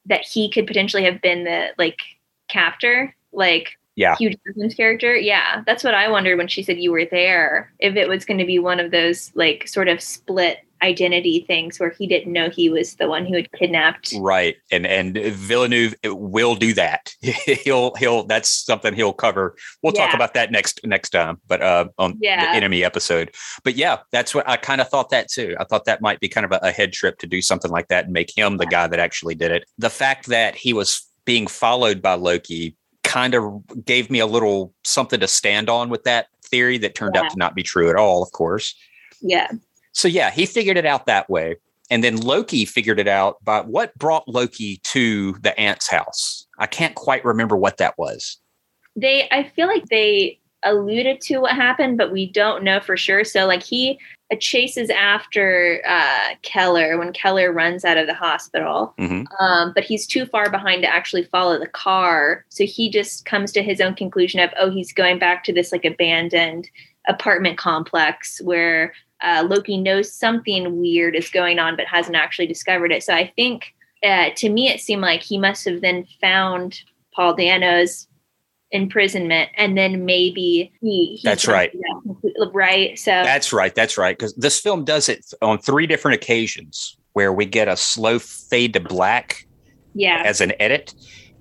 [0.07, 2.01] that he could potentially have been the like
[2.49, 4.17] captor, like yeah.
[4.17, 5.15] Hugh Jackman's character?
[5.15, 7.73] Yeah, that's what I wondered when she said you were there.
[7.79, 11.79] If it was going to be one of those like sort of split identity things
[11.79, 14.15] where he didn't know he was the one who had kidnapped.
[14.19, 14.57] Right.
[14.71, 17.15] And and Villeneuve will do that.
[17.23, 19.57] he'll he'll that's something he'll cover.
[19.83, 20.07] We'll yeah.
[20.07, 22.53] talk about that next next time, but uh on yeah.
[22.53, 23.35] the enemy episode.
[23.65, 25.57] But yeah, that's what I kind of thought that too.
[25.59, 27.89] I thought that might be kind of a, a head trip to do something like
[27.89, 29.65] that and make him the guy that actually did it.
[29.79, 34.75] The fact that he was being followed by Loki kind of gave me a little
[34.85, 37.23] something to stand on with that theory that turned yeah.
[37.23, 38.75] out to not be true at all, of course.
[39.21, 39.51] Yeah.
[39.93, 41.57] So yeah, he figured it out that way.
[41.91, 46.47] And then Loki figured it out by what brought Loki to the aunt's house.
[46.59, 48.39] I can't quite remember what that was.
[48.97, 53.25] They I feel like they alluded to what happened, but we don't know for sure.
[53.25, 53.99] So like he
[54.33, 59.25] uh, chases after uh, Keller when Keller runs out of the hospital, mm-hmm.
[59.45, 62.45] um, but he's too far behind to actually follow the car.
[62.49, 65.73] So he just comes to his own conclusion of, oh, he's going back to this
[65.73, 66.71] like abandoned
[67.09, 72.93] apartment complex where uh, Loki knows something weird is going on, but hasn't actually discovered
[72.93, 73.03] it.
[73.03, 76.81] So I think uh, to me, it seemed like he must have then found
[77.15, 78.09] Paul Dano's
[78.75, 81.71] imprisonment and then maybe he, that's right
[82.55, 86.97] right so that's right that's right because this film does it on three different occasions
[87.13, 89.47] where we get a slow fade to black
[89.95, 90.23] Yeah.
[90.25, 90.95] as an edit,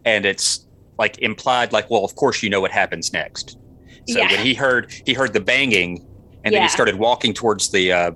[0.05, 0.67] and it's
[0.99, 3.57] like implied, like, well, of course you know what happens next.
[4.07, 4.31] So Yeah.
[4.31, 6.05] when he heard he heard the banging,
[6.43, 8.11] and then he started walking towards the uh,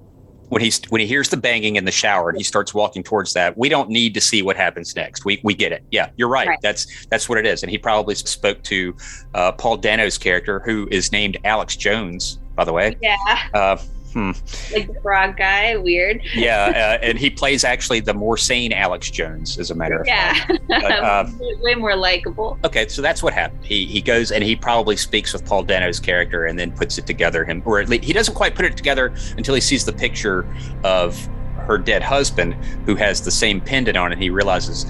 [0.50, 3.34] when he's when he hears the banging in the shower and he starts walking towards
[3.34, 3.58] that.
[3.58, 5.26] We don't need to see what happens next.
[5.26, 5.84] We we get it.
[5.92, 6.48] Yeah, you're right.
[6.48, 6.60] Right.
[6.62, 7.64] That's that's what it is.
[7.64, 8.96] And he probably spoke to
[9.34, 12.98] uh, Paul Dano's character, who is named Alex Jones, by the way.
[13.02, 13.18] Yeah.
[13.54, 13.78] Uh,
[14.16, 14.32] hmm.
[14.74, 15.76] Like the frog guy.
[15.76, 16.22] Weird.
[16.34, 20.08] Yeah, uh, and he plays actually the more sane Alex Jones, as a matter of
[20.08, 20.52] fact.
[20.70, 20.88] Yeah.
[21.28, 21.30] Uh,
[21.62, 22.58] Way more likable.
[22.64, 23.64] Okay, so that's what happened.
[23.66, 27.06] He he goes and he probably speaks with Paul Dano's character and then puts it
[27.06, 27.44] together.
[27.46, 30.48] Him or at least he doesn't quite put it together until he sees the picture
[30.84, 31.28] of
[31.68, 32.54] her dead husband
[32.86, 34.86] who has the same pendant on, and he realizes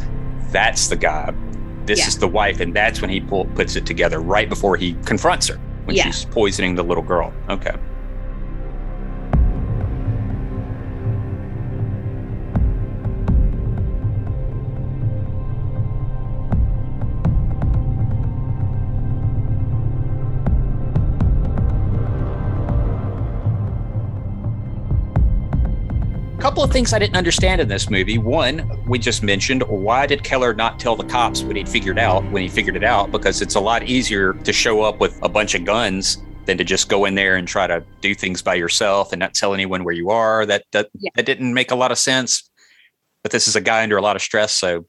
[0.51, 1.33] that's the guy.
[1.85, 2.07] This Yeah.
[2.07, 5.47] is the wife, and that's when he pull, puts it together right before he confronts
[5.47, 6.05] her when Yeah.
[6.05, 7.31] she's poisoning the little girl.
[7.49, 7.75] Okay.
[26.45, 28.19] Couple of things I didn't understand in this movie.
[28.19, 32.23] One, we just mentioned, why did Keller not tell the cops when he'd figured out
[32.29, 33.09] when he figured it out?
[33.09, 36.63] Because it's a lot easier to show up with a bunch of guns than to
[36.63, 39.83] just go in there and try to do things by yourself and not tell anyone
[39.83, 40.45] where you are.
[40.45, 41.09] That that, Yeah.
[41.15, 42.47] that didn't make a lot of sense.
[43.23, 44.85] But this is a guy under a lot of stress, so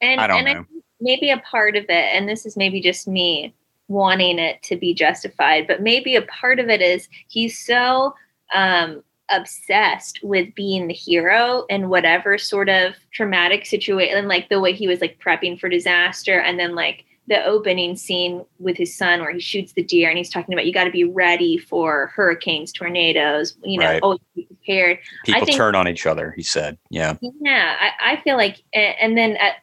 [0.00, 0.50] And I don't and know.
[0.50, 0.66] I think
[1.00, 3.54] maybe a part of it, and this is maybe just me
[3.86, 8.16] wanting it to be justified, but maybe a part of it is he's so
[8.52, 14.72] um, obsessed with being the hero in whatever sort of traumatic situation, like the way
[14.72, 19.20] he was like prepping for disaster, and then like the opening scene with his son
[19.20, 22.06] where he shoots the deer and he's talking about you got to be ready for
[22.16, 24.02] hurricanes, tornadoes, you know, Right.
[24.02, 24.98] always be prepared.
[25.24, 26.32] people think- turn on each other.
[26.36, 29.56] He said, "Yeah, Yeah, I, I feel like, and then at,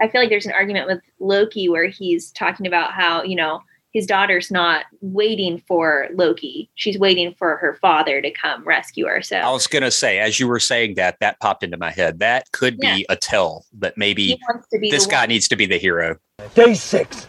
[0.00, 3.60] I feel like there's an argument with Loki where he's talking about how you know
[3.92, 9.22] his daughter's not waiting for Loki; she's waiting for her father to come rescue her.
[9.22, 12.18] So I was gonna say, as you were saying that, that popped into my head.
[12.18, 15.56] That could be a tell that maybe wants to be this guy one- needs to
[15.56, 16.16] be the hero."
[16.54, 17.26] Day six.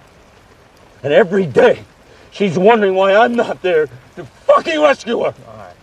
[1.02, 1.84] And every day,
[2.32, 5.34] she's wondering why I'm not there to fucking rescue her.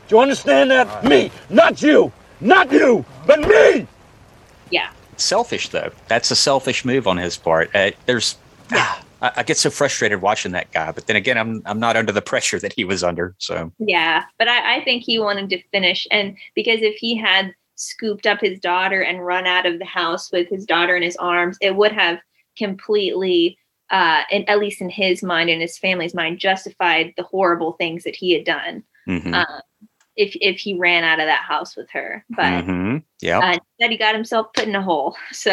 [0.08, 1.04] Do you understand that?
[1.04, 2.12] Me, not you.
[2.40, 3.86] Not you, but me.
[4.70, 8.36] Yeah, selfish though that's a selfish move on his part uh, there's
[8.72, 11.96] ah, I, I get so frustrated watching that guy but then again i'm i'm not
[11.96, 14.24] under the pressure that he was under so yeah.
[14.38, 18.40] But I, I think he wanted to finish, and because if he had scooped up
[18.40, 21.76] his daughter and run out of the house with his daughter in his arms, it
[21.76, 22.18] would have
[22.56, 23.58] completely,
[23.90, 28.04] uh, and at least in his mind and his family's mind, justified the horrible things
[28.04, 28.82] that he had done.
[29.08, 29.60] mhm, uh,
[30.16, 32.24] if if he ran out of that house with her.
[32.30, 35.16] But mhm, yeah uh, instead, he got himself put in a hole.
[35.32, 35.52] So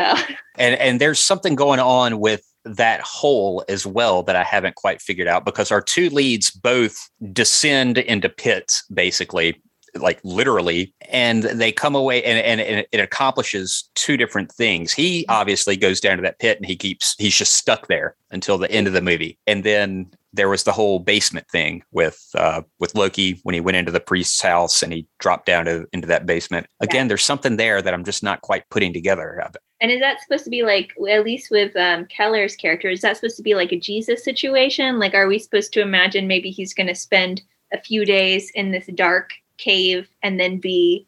[0.57, 5.01] and and there's something going on with that hole as well that I haven't quite
[5.01, 9.61] figured out because our two leads both descend into pits basically
[9.95, 15.23] like literally and they come away and, and, and it accomplishes two different things he
[15.29, 18.71] obviously goes down to that pit and he keeps he's just stuck there until the
[18.71, 22.95] end of the movie and then there was the whole basement thing with uh, with
[22.95, 26.25] Loki when he went into the priest's house and he dropped down to, into that
[26.25, 26.65] basement.
[26.81, 29.47] Again, there's something there that I'm just not quite putting together.
[29.83, 32.87] And is that supposed to be like at least with um, Keller's character?
[32.87, 34.97] Is that supposed to be like a Jesus situation?
[34.97, 37.41] Like, are we supposed to imagine maybe he's going to spend
[37.73, 41.05] a few days in this dark cave and then be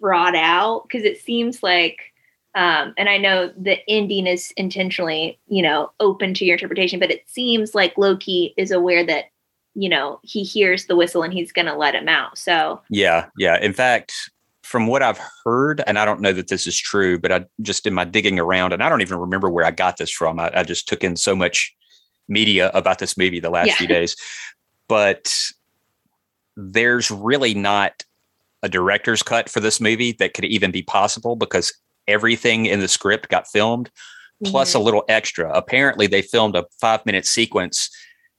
[0.00, 0.82] brought out?
[0.82, 2.00] Because it seems like.
[2.56, 7.10] Um, and I know the ending is intentionally, you know, open to your interpretation, but
[7.10, 9.26] it seems like Loki is aware that,
[9.74, 12.38] you know, he hears the whistle and he's going to let him out.
[12.38, 13.60] So, Yeah, yeah.
[13.60, 14.30] In fact,
[14.66, 17.86] from what I've heard, and I don't know that this is true, but I just
[17.86, 20.40] in my digging around, and I don't even remember where I got this from.
[20.40, 21.72] I, I just took in so much
[22.28, 23.76] media about this movie the last Yeah.
[23.76, 24.16] few days.
[24.88, 25.32] But
[26.56, 28.02] there's really not
[28.62, 31.72] a director's cut for this movie that could even be possible because
[32.08, 33.90] everything in the script got filmed
[34.44, 34.78] plus Mm-hmm.
[34.80, 35.50] a little extra.
[35.52, 37.88] Apparently, they filmed a five minute sequence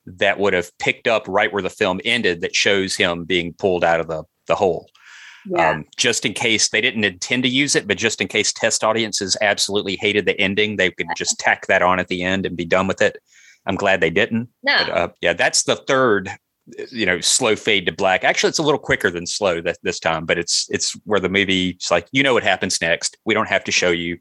[0.06, 3.84] that would have picked up right where the film ended that shows him being pulled
[3.84, 4.90] out of the, the hole.
[5.50, 5.72] Yeah.
[5.72, 8.84] Um, just in case they didn't intend to use it, but just in case test
[8.84, 12.58] audiences absolutely hated the ending, they could just tack that on at the end and
[12.58, 13.18] be done with it.
[13.66, 14.50] I'm glad they didn't.
[14.64, 14.78] no.
[14.78, 16.30] But uh, yeah, that's the third,
[16.92, 18.24] you know, slow fade to black.
[18.24, 21.30] Actually, it's a little quicker than slow that this time, but it's it's where the
[21.30, 23.18] movie it's like you know what happens next.
[23.26, 24.20] We don't have to show you.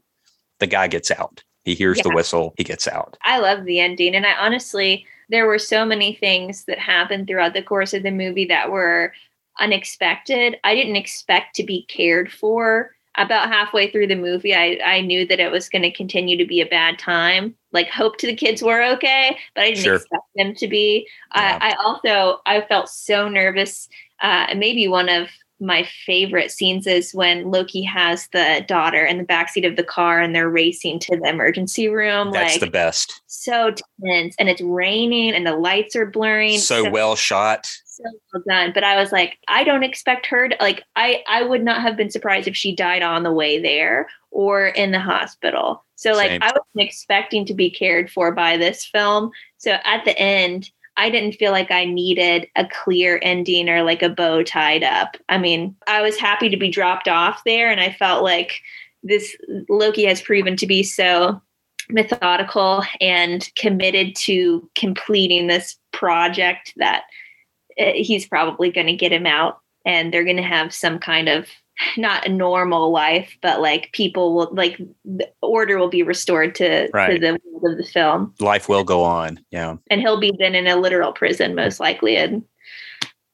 [0.59, 1.43] The guy gets out.
[1.63, 2.53] He hears the whistle.
[2.57, 3.17] He gets out.
[3.23, 4.15] I love the ending.
[4.15, 8.11] And I honestly, there were so many things that happened throughout the course of the
[8.11, 9.13] movie that were
[9.59, 10.57] unexpected.
[10.63, 12.91] I didn't expect to be cared for.
[13.19, 16.45] about halfway through the movie, I, I knew that it was going to continue to
[16.45, 17.55] be a bad time.
[17.71, 19.95] Like, hoped the kids were okay, but I didn't Sure.
[19.95, 21.07] expect them to be.
[21.35, 21.57] Yeah.
[21.59, 23.89] I, I also I felt so nervous.
[24.21, 25.29] Uh, maybe one of
[25.59, 30.19] my favorite scenes is when Loki has the daughter in the backseat of the car
[30.19, 32.31] and they're racing to the emergency room.
[32.31, 33.21] That's like the best.
[33.27, 33.73] so
[34.05, 36.59] tense, and it's raining and the lights are blurring.
[36.59, 37.65] So well shot.
[37.85, 38.03] so
[38.33, 38.71] well done.
[38.73, 41.97] But I was like, I don't expect her to like I I would not have
[41.97, 45.83] been surprised if she died on the way there or in the hospital.
[45.95, 46.43] So like Same.
[46.43, 49.31] I wasn't expecting to be cared for by this film.
[49.57, 54.01] So at the end, I didn't feel like I needed a clear ending or like
[54.01, 55.15] a bow tied up.
[55.29, 58.61] I mean, I was happy to be dropped off there and I felt like
[59.03, 59.37] this
[59.69, 61.39] Loki has proven to be so
[61.89, 67.03] methodical and committed to completing this project that
[67.79, 71.29] uh, he's probably going to get him out and they're going to have some kind
[71.29, 71.47] of
[71.97, 76.87] not a normal life but like people will like the order will be restored to,
[76.87, 79.39] to the world of the film Life will go on.
[79.51, 79.77] Yeah.
[79.89, 82.43] and he'll be then in a literal prison most likely and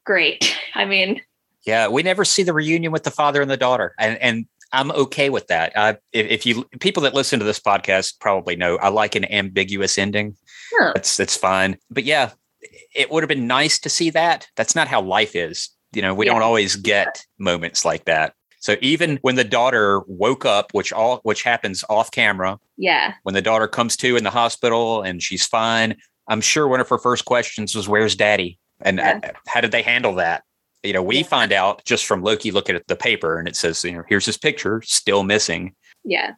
[0.04, 1.20] great i mean
[1.66, 4.90] Yeah, we never see the reunion with the father and the daughter, and and I'm
[4.92, 5.72] okay with that.
[5.74, 9.24] Uh, if, if you people that listen to this podcast probably know I like an
[9.32, 10.36] ambiguous ending.
[10.74, 10.92] Huh.
[10.94, 11.78] That's that's fine.
[11.88, 12.32] But yeah,
[12.94, 14.46] it would have been nice to see that.
[14.56, 15.70] That's not how life is.
[15.94, 16.32] You know, we Yeah.
[16.32, 18.34] don't always get moments like that.
[18.60, 23.34] So even when the daughter woke up, which all which happens off camera, yeah when
[23.34, 25.96] the daughter comes to in the hospital and she's fine,
[26.28, 29.20] I'm sure one of her first questions was, "Where's Daddy?" And Yeah.
[29.22, 30.42] uh, how did they handle that?
[30.82, 31.22] You know, we Yeah.
[31.24, 34.26] find out just from Loki looking at the paper and it says, you know, here's
[34.26, 35.74] his picture, still missing.
[36.04, 36.32] yeah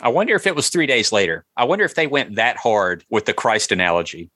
[0.00, 1.44] I wonder if it was three days later.
[1.56, 4.30] I wonder if they went that hard with the Christ analogy.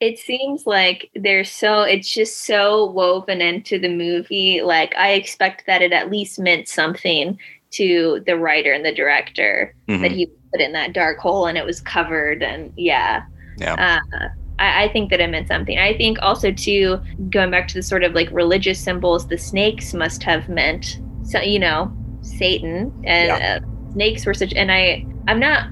[0.00, 5.64] It seems like they're so it's just so woven into the movie like i expect
[5.66, 7.38] that it at least meant something
[7.70, 10.00] to the writer and the director Mhm.
[10.02, 13.22] that he put in that dark hole and it was covered and yeah
[13.58, 13.74] Yeah.
[13.74, 14.28] uh,
[14.58, 17.82] I, I think that it meant something i think also too going back to the
[17.82, 21.92] sort of like religious symbols the snakes must have meant so you know
[22.22, 23.30] satan and
[23.64, 25.68] uh, snakes were such and i i'm not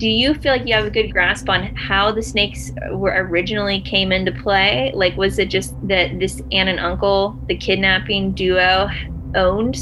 [0.00, 3.80] do you feel like you have a good grasp on how the snakes were originally
[3.82, 8.88] came into play like was it just that this aunt and uncle the kidnapping duo
[9.34, 9.76] owned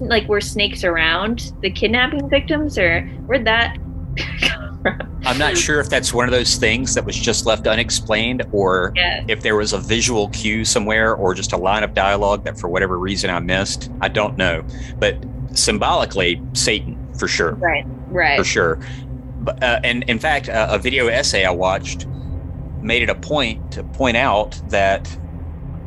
[0.00, 3.78] like were snakes around the kidnapping victims or where'd that
[4.40, 7.66] come from I'm not sure if that's one of those things that was just left
[7.66, 11.94] unexplained or yeah if there was a visual cue somewhere or just a line of
[11.94, 13.90] dialogue that for whatever reason I missed.
[14.00, 14.64] I don't know.
[14.98, 15.16] But
[15.52, 17.52] symbolically, Satan for sure.
[17.52, 18.80] right right for sure.
[19.40, 22.06] But uh, and in fact, uh, a video essay I watched
[22.82, 25.06] made it a point to point out that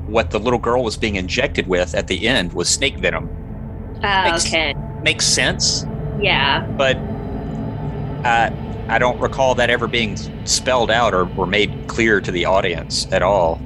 [0.08, 3.30] what the little girl was being injected with at the end was snake venom.
[4.04, 4.74] Ah, Makes- okay
[5.04, 5.86] Makes sense,
[6.22, 6.96] yeah but
[8.26, 8.50] uh,
[8.88, 13.08] I don't recall that ever being spelled out or, or made clear to the audience
[13.12, 13.60] at all.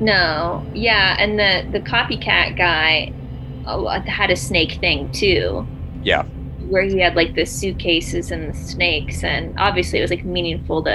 [0.00, 3.12] no yeah and the the copycat guy
[3.66, 5.66] uh, had a snake thing too
[6.02, 6.24] Yeah.
[6.70, 10.82] Where he had like the suitcases and the snakes and obviously it was like meaningful
[10.82, 10.90] to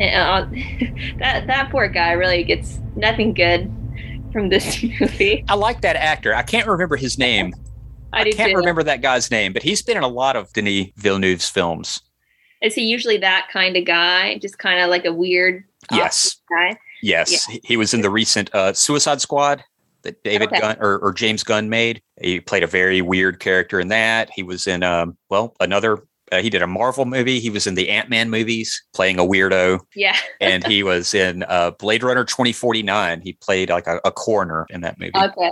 [0.00, 0.46] uh,
[1.18, 3.70] that that poor guy really gets nothing good
[4.32, 6.34] from this movie I like that actor.
[6.34, 7.52] I can't remember his name.
[8.12, 10.88] i, I can't remember that guy's name, but he's been in a lot of Denis
[10.96, 12.00] Villeneuve's films.
[12.60, 16.36] is he usually that kind of guy just kind of like a weird Yes.
[16.48, 19.64] guy Yes, he- he was in the recent uh, Suicide Squad
[20.02, 20.60] that David Okay.
[20.60, 22.02] Gunn or, or James Gunn made.
[22.20, 24.30] He played a very weird character in that.
[24.34, 25.98] He was in um, well another.
[26.30, 27.40] Uh, he did a Marvel movie.
[27.40, 31.44] He was in the Ant Man movies, playing a weirdo, yeah and he was in
[31.44, 33.20] uh, Blade Runner twenty forty nine.
[33.20, 35.12] He played like a, a coroner in that movie.
[35.14, 35.50] okay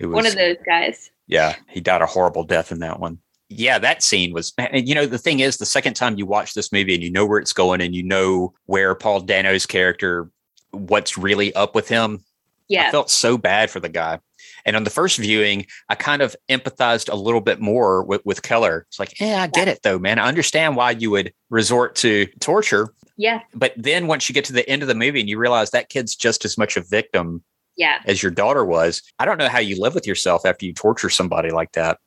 [0.00, 3.18] was, one of those guys yeah, he died a horrible death in that one.
[3.50, 4.52] Yeah, that scene was.
[4.58, 7.10] And you know, the thing is, the second time you watch this movie and you
[7.10, 10.30] know where it's going and you know where Paul Dano's character,
[10.72, 12.24] what's really up with him,
[12.70, 14.20] I felt so bad for the guy.
[14.64, 18.42] And on the first viewing, I kind of empathized a little bit more with, with
[18.42, 18.84] Keller.
[18.88, 20.18] It's like, yeah, I get it though, man.
[20.18, 22.92] I understand why you would resort to torture.
[23.16, 25.70] yeah But then once you get to the end of the movie and you realize
[25.70, 27.42] that kid's just as much a victim
[27.76, 30.74] yeah as your daughter was, I don't know how you live with yourself after you
[30.74, 31.98] torture somebody like that.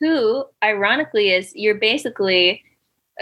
[0.00, 2.64] who ironically is you're basically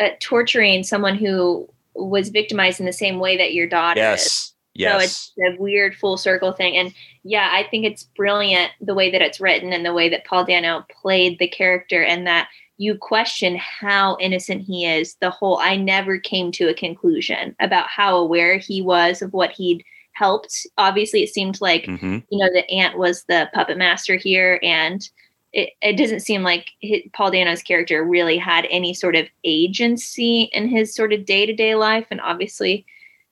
[0.00, 5.32] uh, torturing someone who was victimized in the same way that your daughter is Yes.
[5.36, 6.76] So it's a weird full circle thing.
[6.76, 6.92] And
[7.24, 10.44] yeah, I think it's brilliant the way that it's written and the way that Paul
[10.44, 12.48] Dano played the character and that
[12.78, 15.16] you question how innocent he is.
[15.20, 19.52] The whole I never came to a conclusion about how aware he was of what
[19.52, 20.66] he'd helped.
[20.78, 22.24] Obviously, it seemed like Mhm.
[22.30, 25.08] you know the aunt was the puppet master here and
[25.52, 30.50] it, it doesn't seem like his, Paul Dano's character really had any sort of agency
[30.52, 32.84] in his sort of day to day life, and obviously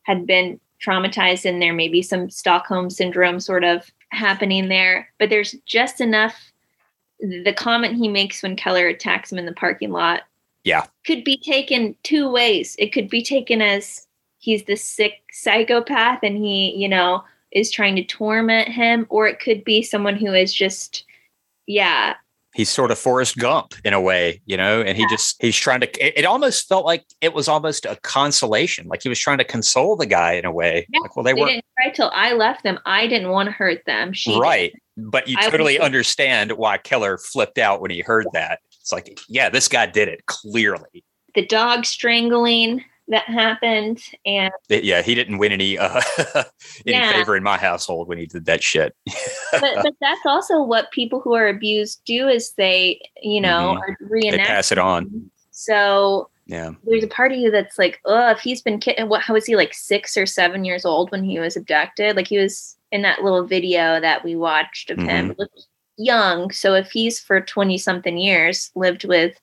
[0.05, 5.09] had been traumatized, and there may be some Stockholm syndrome sort of happening there.
[5.19, 6.53] But there's just enough.
[7.21, 10.23] The comment he makes when Keller attacks him in the parking lot
[10.65, 10.87] Yeah.
[11.07, 12.77] could be taken two ways.
[12.79, 14.07] It could be taken as
[14.39, 19.41] he's the sick psychopath and he, you know, is trying to torment him, or it
[19.41, 21.05] could be someone who is just,
[21.67, 22.15] yeah,
[22.55, 25.81] He's sort of Forrest Gump in a way, you know, and he just he's trying
[25.81, 28.87] to it, it almost felt like it was almost a consolation.
[28.87, 30.87] Like he was trying to console the guy in a way.
[30.91, 32.79] Yeah, like, well, they, they weren't didn't try till I left them.
[32.87, 34.13] I didn't want to hurt them.
[34.13, 34.73] She right.
[34.97, 38.61] But you I totally was- understand why Keller flipped out when he heard that.
[38.81, 41.03] It's like, yeah, this guy did it clearly.
[41.35, 46.01] The dog strangling that happened, and yeah, he didn't win any uh,
[46.87, 47.13] any Yeah.
[47.13, 48.95] favor in my household when he did that shit.
[49.53, 53.81] but, but that's also what people who are abused do is they, you know, Mhm.
[53.81, 55.31] are They pass it on.
[55.51, 56.71] So Yeah.
[56.85, 59.23] there's a part of you that's like, oh, if he's been kid, what?
[59.23, 62.17] How was he like six or seven years old when he was abducted?
[62.17, 65.31] Like he was in that little video that we watched of him.
[65.31, 66.51] He looked young.
[66.53, 69.39] So if he's for twenty something years lived with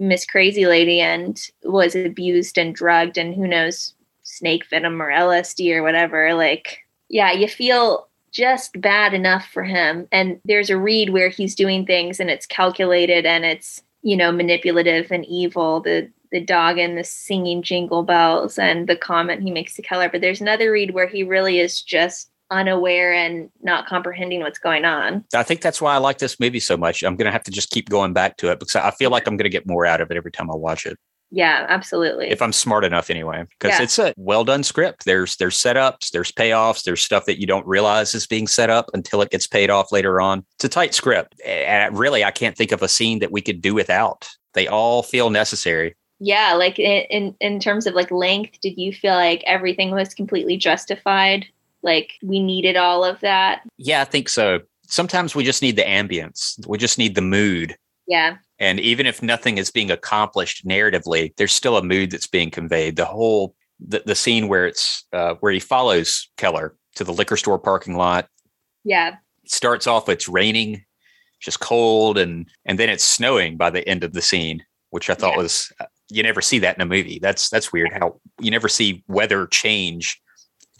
[0.00, 5.76] Miss Crazy Lady and was abused and drugged and who knows snake venom or LSD
[5.76, 6.80] or whatever, like
[7.10, 10.08] yeah, you feel just bad enough for him.
[10.10, 14.32] And there's a read where he's doing things and it's calculated and it's, you know,
[14.32, 15.80] manipulative and evil.
[15.80, 20.08] The the dog and the singing jingle bells and the comment he makes to Keller.
[20.08, 24.84] But there's another read where he really is just unaware and not comprehending what's going
[24.84, 25.24] on.
[25.34, 27.02] I think that's why I like this movie so much.
[27.02, 29.26] I'm going to have to just keep going back to it because I feel like
[29.26, 30.98] I'm going to get more out of it every time I watch it.
[31.32, 32.28] Yeah, absolutely.
[32.28, 33.84] If I'm smart enough anyway, because Yeah.
[33.84, 35.04] it's a well done script.
[35.04, 38.90] There's there's setups, there's payoffs, there's stuff that you don't realize is being set up
[38.94, 40.44] until it gets paid off later on.
[40.56, 41.40] It's a tight script.
[41.46, 44.28] And really, I can't think of a scene that we could do without.
[44.54, 45.94] They all feel necessary.
[46.18, 50.12] yeah, like in, in in terms of like length, did you feel like everything was
[50.14, 51.46] completely justified?
[51.82, 53.62] Like we needed all of that?
[53.78, 54.60] Yeah, I think so.
[54.86, 56.54] Sometimes we just need the ambience.
[56.66, 57.76] We just need the mood.
[58.06, 58.36] Yeah.
[58.58, 62.96] And even if nothing is being accomplished narratively, there's still a mood that's being conveyed.
[62.96, 67.36] The whole the, the scene where it's uh, where he follows Keller to the liquor
[67.38, 68.28] store parking lot
[68.84, 69.16] Yeah.
[69.46, 70.84] starts off it's raining
[71.40, 75.14] just cold and and then it's snowing by the end of the scene which i
[75.14, 75.38] thought Yeah.
[75.42, 78.68] was uh, you never see that in a movie that's that's weird how you never
[78.68, 80.20] see weather change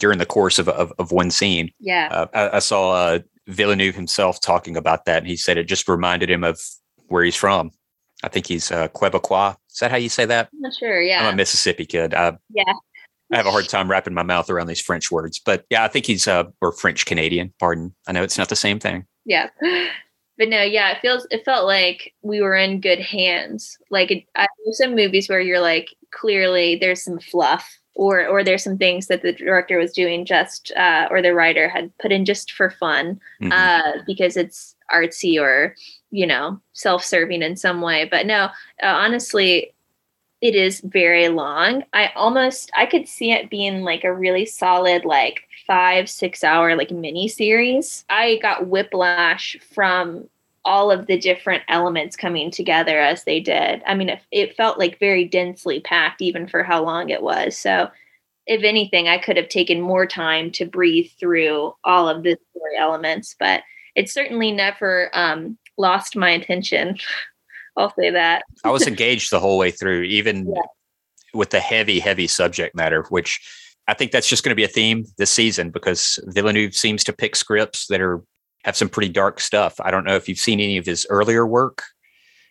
[0.01, 2.09] during the course of of, of one scene Yeah.
[2.11, 5.87] uh, I, I saw uh, villeneuve himself talking about that and he said it just
[5.87, 6.59] reminded him of
[7.07, 7.71] where he's from
[8.23, 11.01] i think he's uh, quebecois is that how you say that I'm not sure.
[11.01, 12.73] Yeah, I'm a mississippi kid I, Yeah.
[13.33, 15.87] I have a hard time wrapping my mouth around these French words, but yeah, I
[15.87, 17.53] think he's uh or French Canadian.
[17.61, 19.05] Pardon, I know it's not the same thing.
[19.25, 19.47] yeah.
[20.37, 23.77] But no, yeah, it feels it felt like we were in good hands.
[23.91, 28.43] Like it, I, there's some movies where you're like clearly there's some fluff or or
[28.43, 32.11] there's some things that the director was doing just uh, or the writer had put
[32.11, 33.51] in just for fun Mhm.
[33.51, 35.75] uh, because it's artsy or
[36.11, 38.05] you know self-serving in some way.
[38.09, 38.45] But no,
[38.83, 39.73] uh, honestly,
[40.41, 41.83] it is very long.
[41.93, 46.75] I almost I could see it being like a really solid like five six hour
[46.75, 48.05] like mini series.
[48.09, 50.27] I got whiplash from
[50.63, 53.81] all of the different elements coming together as they did.
[53.85, 57.57] I mean, it, it felt like very densely packed even for how long it was.
[57.57, 57.89] So
[58.47, 62.77] if anything, I could have taken more time to breathe through all of the story
[62.77, 63.63] elements, but
[63.95, 66.97] it certainly never um, lost my attention.
[67.77, 68.43] I'll say that.
[68.63, 70.61] I was engaged the whole way through, even Yeah.
[71.33, 73.39] with the heavy, heavy subject matter, which
[73.87, 77.13] I think that's just going to be a theme this season because Villeneuve seems to
[77.13, 78.21] pick scripts that are
[78.65, 79.79] have some pretty dark stuff.
[79.79, 81.83] I don't know if you've seen any of his earlier work.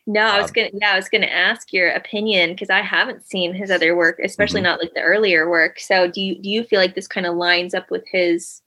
[0.07, 3.27] No, I was Um, gonna yeah, I was gonna ask your opinion because I haven't
[3.27, 4.65] seen his other work, especially Mhm.
[4.65, 5.79] not like the earlier work.
[5.79, 8.61] So do you do you feel like this kind of lines up with his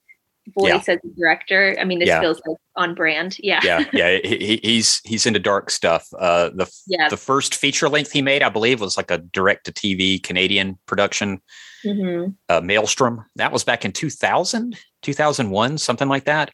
[0.58, 1.76] voice as a director?
[1.80, 2.22] I mean, this Yeah.
[2.22, 3.38] feels like on brand.
[3.40, 3.60] Yeah.
[3.64, 6.08] Yeah, yeah, he, he- he's he's into dark stuff.
[6.18, 7.10] Uh, the Yeah.
[7.10, 10.78] the first feature length he made, I believe, was like a direct to TV Canadian
[10.86, 11.42] production.
[11.84, 13.26] hmm uh, Maelstrom.
[13.36, 16.52] That was back in 2000, 2001, something like that.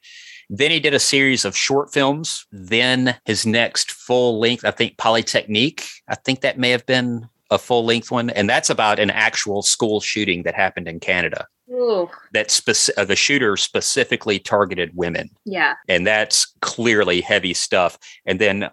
[0.49, 2.45] Then he did a series of short films.
[2.51, 7.57] Then his next full length, I think Polytechnique, I think that may have been a
[7.57, 8.29] full length one.
[8.31, 11.45] And that's about an actual school shooting that happened in Canada.
[11.71, 15.29] Ooh, That speci- uh, the shooter specifically targeted women.
[15.45, 15.75] yeah.
[15.87, 17.97] And that's clearly heavy stuff.
[18.25, 18.69] And then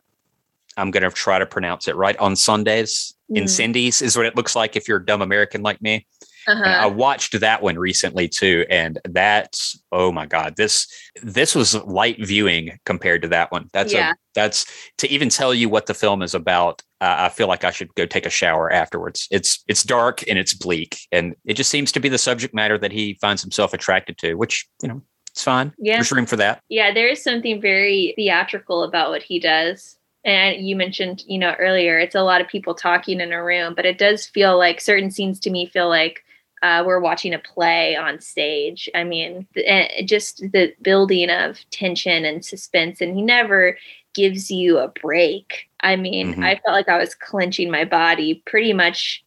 [0.79, 2.17] I'm going to try to pronounce it right.
[2.19, 3.43] On Sundays, Mm.
[3.43, 6.07] Incendies is what it looks like if you're a dumb American like me.
[6.47, 6.63] Uh-huh.
[6.65, 10.87] I watched that one recently too, and that's oh my god, this
[11.23, 13.69] this was light viewing compared to that one.
[13.73, 14.11] That's Yeah.
[14.13, 14.67] a that's
[14.99, 16.83] to even tell you what the film is about.
[17.01, 19.29] Uh, I feel like I should go take a shower afterwards.
[19.31, 22.79] It's it's dark and it's bleak, and it just seems to be the subject matter
[22.79, 25.73] that he finds himself attracted to, which you know it's fine.
[25.79, 25.97] Yeah.
[25.97, 26.63] There's room for that.
[26.69, 29.99] Yeah, there is something very theatrical about what he does.
[30.25, 33.75] And you mentioned, you know, earlier, it's a lot of people talking in a room,
[33.77, 36.25] but it does feel like certain scenes to me feel like
[36.67, 38.89] uh, we're watching a play on stage.
[38.95, 43.79] I mean, th- just the building of tension and suspense, and he never
[44.15, 45.69] gives you a break.
[45.81, 46.45] I mean, Mhm.
[46.45, 49.23] I felt like I was clenching my body pretty much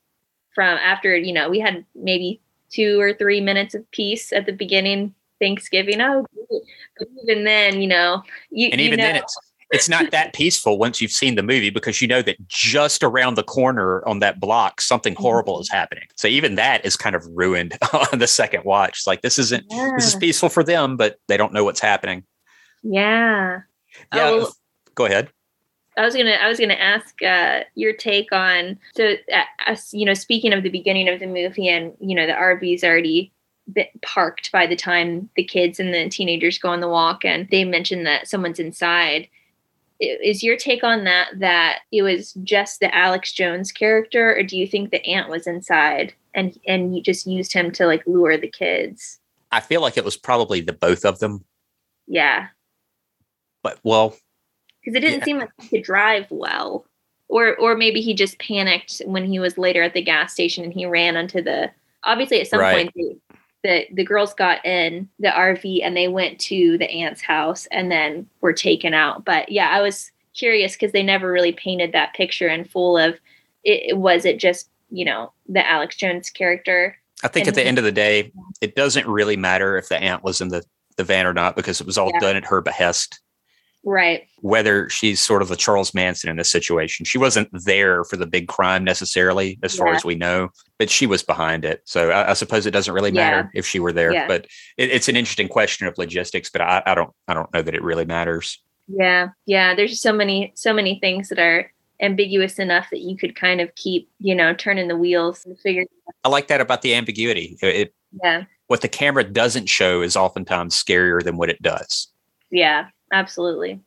[0.55, 4.51] from after, you know, we had maybe two or three minutes of peace at the
[4.51, 6.01] beginning Thanksgiving.
[6.01, 6.25] Oh,
[6.97, 9.37] but even then, you know, you And you even then, know- it's
[9.72, 13.36] it's not that peaceful once you've seen the movie because you know that just around
[13.36, 15.61] the corner on that block something horrible Mm-hmm.
[15.61, 16.03] is happening.
[16.15, 17.78] So even that is kind of ruined
[18.11, 18.99] on the second watch.
[18.99, 22.24] It's like this isn't this is peaceful for them, but they don't know what's happening.
[22.84, 23.61] yeah.
[24.13, 24.51] Yeah, Oh,
[24.95, 25.30] go ahead.
[25.97, 30.13] I was gonna I was gonna ask uh, your take on so uh, you know
[30.13, 33.34] speaking of the beginning of the movie and you know the RV's already
[34.01, 37.65] parked by the time the kids and the teenagers go on the walk and they
[37.65, 39.28] mention that someone's inside.
[39.99, 44.57] Is your take on that that it was just the Alex Jones character, or do
[44.57, 48.37] you think the aunt was inside and and you just used him to like lure
[48.37, 49.19] the kids?
[49.51, 51.43] I feel like it was probably the both of them,
[52.07, 52.47] Yeah,
[53.63, 54.15] but well,
[54.81, 55.25] because it didn't Yeah.
[55.25, 56.85] seem like he could drive well
[57.29, 60.73] or or maybe he just panicked when he was later at the gas station and
[60.73, 61.71] he ran onto the
[62.03, 62.93] obviously at some Right.
[62.93, 63.19] point
[63.64, 67.91] the the girls got in the rv and they went to the aunt's house and
[67.91, 72.14] then were taken out but yeah i was curious because they never really painted that
[72.14, 73.16] picture in full of
[73.64, 77.68] it was it just you know the alex jones character I think And at the
[77.68, 78.32] end of the day,
[78.62, 80.64] it doesn't really matter if the aunt was in the
[80.95, 82.20] the van or not because it was all Yeah.
[82.20, 83.20] done at her behest.
[83.86, 87.05] Right whether she's sort of the Charles Manson in this situation.
[87.05, 91.05] She wasn't there for the big crime necessarily, as far as we know, but she
[91.05, 91.82] was behind it.
[91.86, 94.13] So I, I suppose it doesn't really matter if she were there.
[94.13, 94.27] Yeah.
[94.27, 94.45] But
[94.77, 96.49] it, it's an interesting question of logistics.
[96.49, 98.61] But I, I don't, I don't know that it really matters.
[98.88, 99.75] Yeah, yeah.
[99.75, 101.71] There's so many, so many things that are
[102.01, 105.86] ambiguous enough that you could kind of keep, you know, turning the wheels and figure.
[106.23, 107.57] I like that about the ambiguity.
[107.61, 112.07] It, it Yeah, what the camera doesn't show is oftentimes scarier than what it does.
[112.51, 113.80] yeah, absolutely.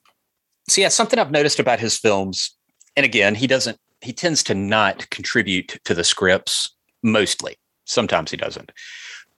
[0.68, 2.56] So yeah, something I've noticed about his films,
[2.96, 7.56] and again, he doesn't he tends to not contribute to the scripts mostly.
[7.84, 8.72] Sometimes he doesn't.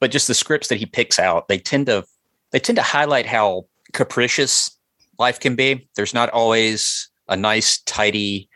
[0.00, 2.04] But just the scripts that he picks out, they tend to
[2.50, 4.70] they tend to highlight how capricious
[5.18, 5.88] life can be.
[5.96, 8.48] There's not always a nice, tidy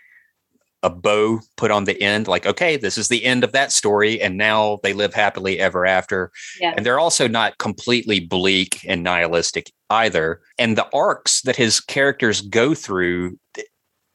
[0.82, 4.20] a bow put on the end, like, okay, this is the end of that story,
[4.20, 6.30] and now they live happily ever after.
[6.60, 6.74] Yeah.
[6.76, 10.40] And they're also not completely bleak and nihilistic either.
[10.58, 13.62] And the arcs that his characters go through eh,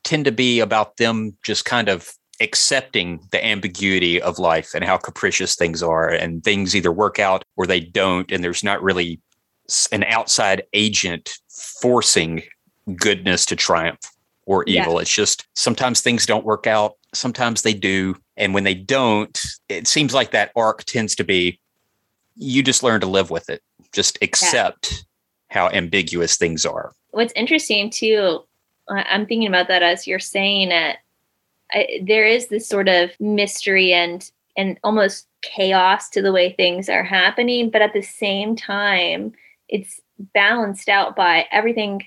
[0.04, 2.12] tend to be about them just kind of
[2.42, 7.44] accepting the ambiguity of life and how capricious things are, and things either work out
[7.58, 8.32] or they don't.
[8.32, 9.20] And there's not really
[9.92, 11.30] an outside agent
[11.82, 12.44] forcing
[12.98, 14.13] goodness to triumph
[14.46, 14.82] or Yeah.
[14.82, 15.00] evil.
[15.00, 18.16] It's just sometimes things don't work out, sometimes they do.
[18.38, 19.40] And when they don't,
[19.70, 21.60] it seems like that arc tends to be
[22.36, 25.06] you just learn to live with it, just accept
[25.50, 26.92] how ambiguous things are.
[27.12, 28.40] What's interesting too,
[28.90, 30.98] I'm thinking about that as you're saying it.
[31.72, 36.88] I, there is this sort of mystery and and almost chaos to the way things
[36.90, 39.34] are happening, but at the same time,
[39.68, 40.00] it's
[40.34, 42.04] balanced out by everything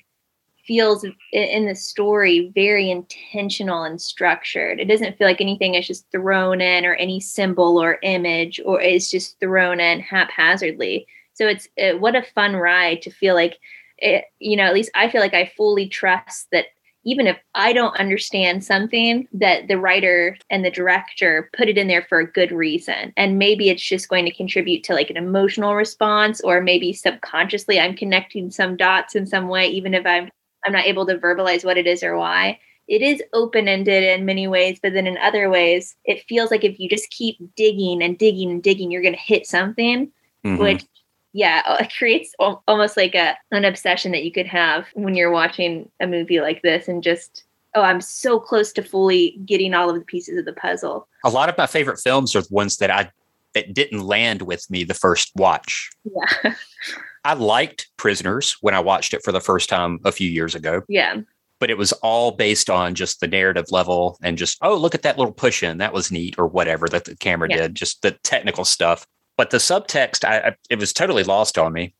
[0.66, 4.80] feels in the story very intentional and structured.
[4.80, 8.80] It doesn't feel like anything is just thrown in or any symbol or image or
[8.80, 11.06] is just thrown in haphazardly.
[11.34, 13.58] So it's uh, what a fun ride to feel like
[13.98, 16.66] it, you know, at least I feel like I fully trust that
[17.04, 21.86] even if I don't understand something, that the writer and the director put it in
[21.86, 23.12] there for a good reason.
[23.16, 27.78] And maybe it's just going to contribute to like an emotional response, or maybe subconsciously
[27.78, 30.30] I'm connecting some dots in some way, even if I'm
[30.66, 32.58] I'm not able to verbalize what it is or why.
[32.88, 36.64] It is open ended in many ways, but then in other ways, it feels like
[36.64, 40.10] if you just keep digging and digging and digging, you're going to hit something
[40.44, 40.58] Mhm.
[40.58, 40.84] which
[41.32, 45.30] yeah uh, it creates almost like a an obsession that you could have when you're
[45.32, 47.42] watching a movie like this and just
[47.74, 51.30] oh i'm so close to fully getting all of the pieces of the puzzle a
[51.30, 53.10] lot of my favorite films are the ones that I
[53.54, 55.90] that didn't land with me the first watch.
[56.04, 56.52] yeah
[57.26, 60.82] I liked Prisoners when I watched it for the first time a few years ago.
[60.88, 61.16] yeah
[61.58, 65.00] but it was all based on just the narrative level and just, oh, look at
[65.00, 65.78] that little push in.
[65.78, 67.56] That was neat or whatever that the camera Yeah.
[67.62, 69.06] did, just the technical stuff.
[69.38, 71.94] But the subtext, I, I it was totally lost on me.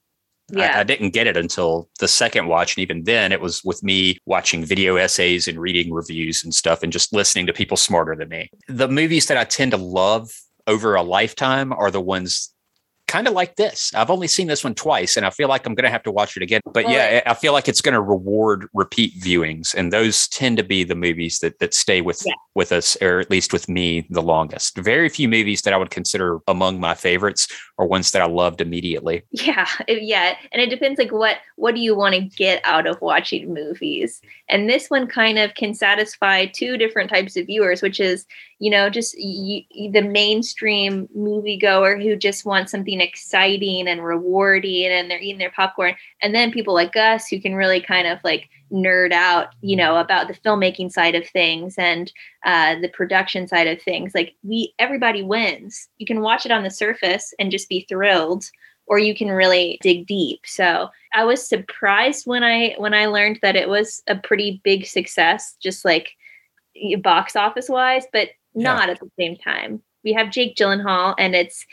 [0.55, 0.81] I, Yeah.
[0.81, 2.77] I didn't get it until the second watch.
[2.77, 6.83] And even then, it was with me watching video essays and reading reviews and stuff
[6.83, 8.51] and just listening to people smarter than me.
[8.69, 10.31] The movies that I tend to love
[10.67, 12.53] over a lifetime are the ones
[13.07, 13.93] kind of like this.
[13.95, 16.13] I've only seen this one twice and I feel like I'm going to have to
[16.13, 16.61] watch it again.
[16.73, 19.75] But yeah, I I feel like it's going to reward repeat viewings.
[19.75, 22.35] And those tend to be the movies that, that stay with, Yeah.
[22.57, 24.79] With us, or at least with me, the longest.
[24.79, 27.47] Very few movies that I would consider among my favorites
[27.79, 29.23] are ones that I loved immediately.
[29.31, 33.01] yeah yeah and it depends like what what do you want to get out of
[33.03, 38.01] watching movies and this one kind of can satisfy two different types of viewers which
[38.01, 38.25] is
[38.59, 45.11] you know just y- the mainstream moviegoer who just wants something exciting and rewarding and
[45.11, 48.49] they're eating their popcorn and then people like us who can really kind of like
[48.73, 52.13] nerd out you know about the filmmaking side of things and
[52.45, 54.15] uh, the production side of things.
[54.15, 55.89] Like we everybody wins.
[55.99, 58.45] You can watch it on the surface and just be thrilled
[58.89, 60.41] or you can really dig deep.
[60.45, 64.85] So i was surprised when i when i learned that it was a pretty big
[64.87, 66.11] success just like
[67.03, 68.75] box office wise but Yeah.
[68.75, 69.83] not at the same time.
[70.05, 71.65] We have jake gyllenhaal and it's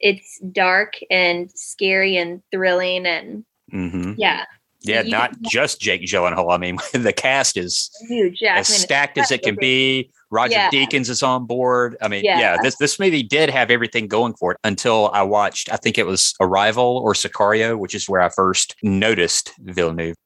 [0.00, 4.44] it's dark and scary and thrilling and hmm yeah
[4.84, 6.52] Yeah, You- not just Jake Gyllenhaal.
[6.52, 10.10] I mean, the cast is huge yeah, I as mean, stacked as it can be.
[10.30, 10.70] Roger Yeah.
[10.70, 11.96] Deakins is on board.
[12.00, 12.38] I mean, yeah.
[12.40, 12.56] Yeah.
[12.62, 15.70] this this movie did have everything going for it until I watched.
[15.70, 20.16] I think it was Arrival or Sicario, which is where I first noticed Villeneuve.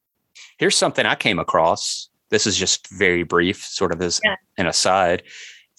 [0.59, 2.09] Here's something I came across.
[2.29, 4.35] This is just very brief, sort of as Yeah.
[4.57, 5.23] an aside.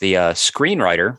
[0.00, 1.18] The uh, screenwriter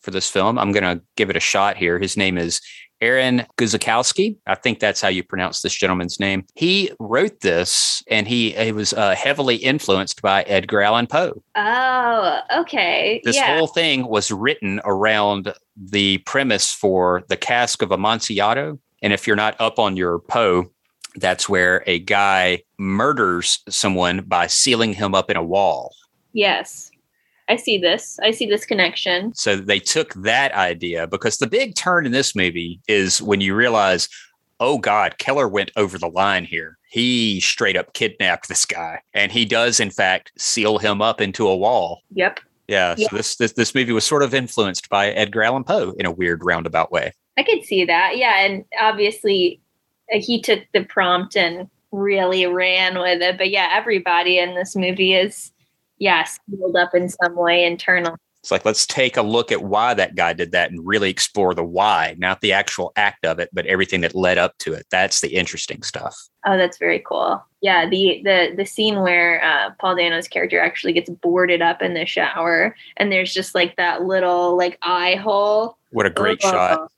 [0.00, 1.98] for this film, I'm going to give it a shot here.
[1.98, 2.60] His name is
[3.00, 4.36] Aaron Guzikowski.
[4.46, 6.44] I think that's how you pronounce this gentleman's name.
[6.54, 11.42] He wrote this and he, he was uh, heavily influenced by Edgar Allan Poe.
[11.56, 17.92] oh okay This yeah whole thing was written around the premise for the cask of
[17.92, 18.78] Amontillado.
[19.02, 20.70] And if you're not up on your Poe,
[21.16, 25.94] that's where a guy murders someone by sealing him up in a wall.
[26.32, 26.90] yes
[27.48, 31.74] i see this i see this connection So they took that idea because the big
[31.74, 34.08] turn in this movie is when you realize,
[34.60, 36.78] oh God, Keller went over the line here.
[36.88, 41.46] He straight up kidnapped this guy, and he does in fact seal him up into
[41.48, 42.02] a wall.
[42.12, 42.94] yep Yeah.
[42.96, 46.10] So this, this this movie was sort of influenced by Edgar Allan Poe in a
[46.10, 47.12] weird roundabout way.
[47.38, 48.16] I could see that.
[48.16, 49.60] Yeah, and obviously
[50.12, 53.38] uh, he took the prompt and really ran with it.
[53.38, 55.52] But yeah, everybody in this movie is
[55.98, 58.16] yeah, sealed up in some way internal.
[58.42, 61.52] It's like let's take a look at why that guy did that and really explore
[61.52, 64.86] the why, not the actual act of it, but everything that led up to it.
[64.88, 66.16] That's the interesting stuff.
[66.46, 67.44] Oh, that's very cool.
[67.60, 71.94] Yeah, the the the scene where uh, Paul Dano's character actually gets boarded up in
[71.94, 75.76] the shower, and there's just like that little like eye hole.
[75.90, 76.92] What a great Oh, shot.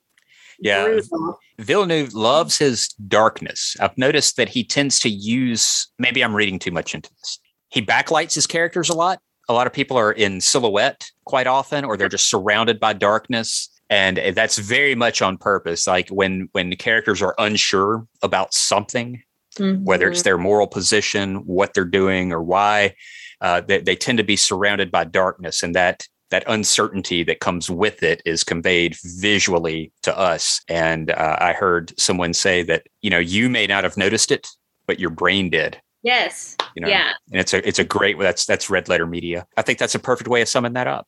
[0.61, 0.85] Yeah.
[0.85, 1.39] brutal.
[1.59, 3.75] Villeneuve loves his darkness.
[3.81, 7.39] I've noticed that he tends to use, maybe I'm reading too much into this.
[7.71, 9.21] He backlights his characters a lot.
[9.49, 13.69] A lot of people are in silhouette quite often, or they're just surrounded by darkness.
[13.91, 15.87] And that's very much on purpose.
[15.87, 19.23] Like when when the characters are unsure about something,
[19.59, 20.25] whether it's Mhm.
[20.25, 22.95] their moral position, what they're doing, or why,
[23.41, 27.71] uh, they, they tend to be surrounded by darkness, and that that uncertainty that comes
[27.71, 30.61] with it is conveyed visually to us.
[30.69, 34.47] And uh, I heard someone say that you know you may not have noticed it,
[34.87, 35.81] but your brain did.
[36.03, 39.47] Yes, You know, yeah, and it's a it's a great that's that's red letter media.
[39.57, 41.07] I think that's a perfect way of summing that up.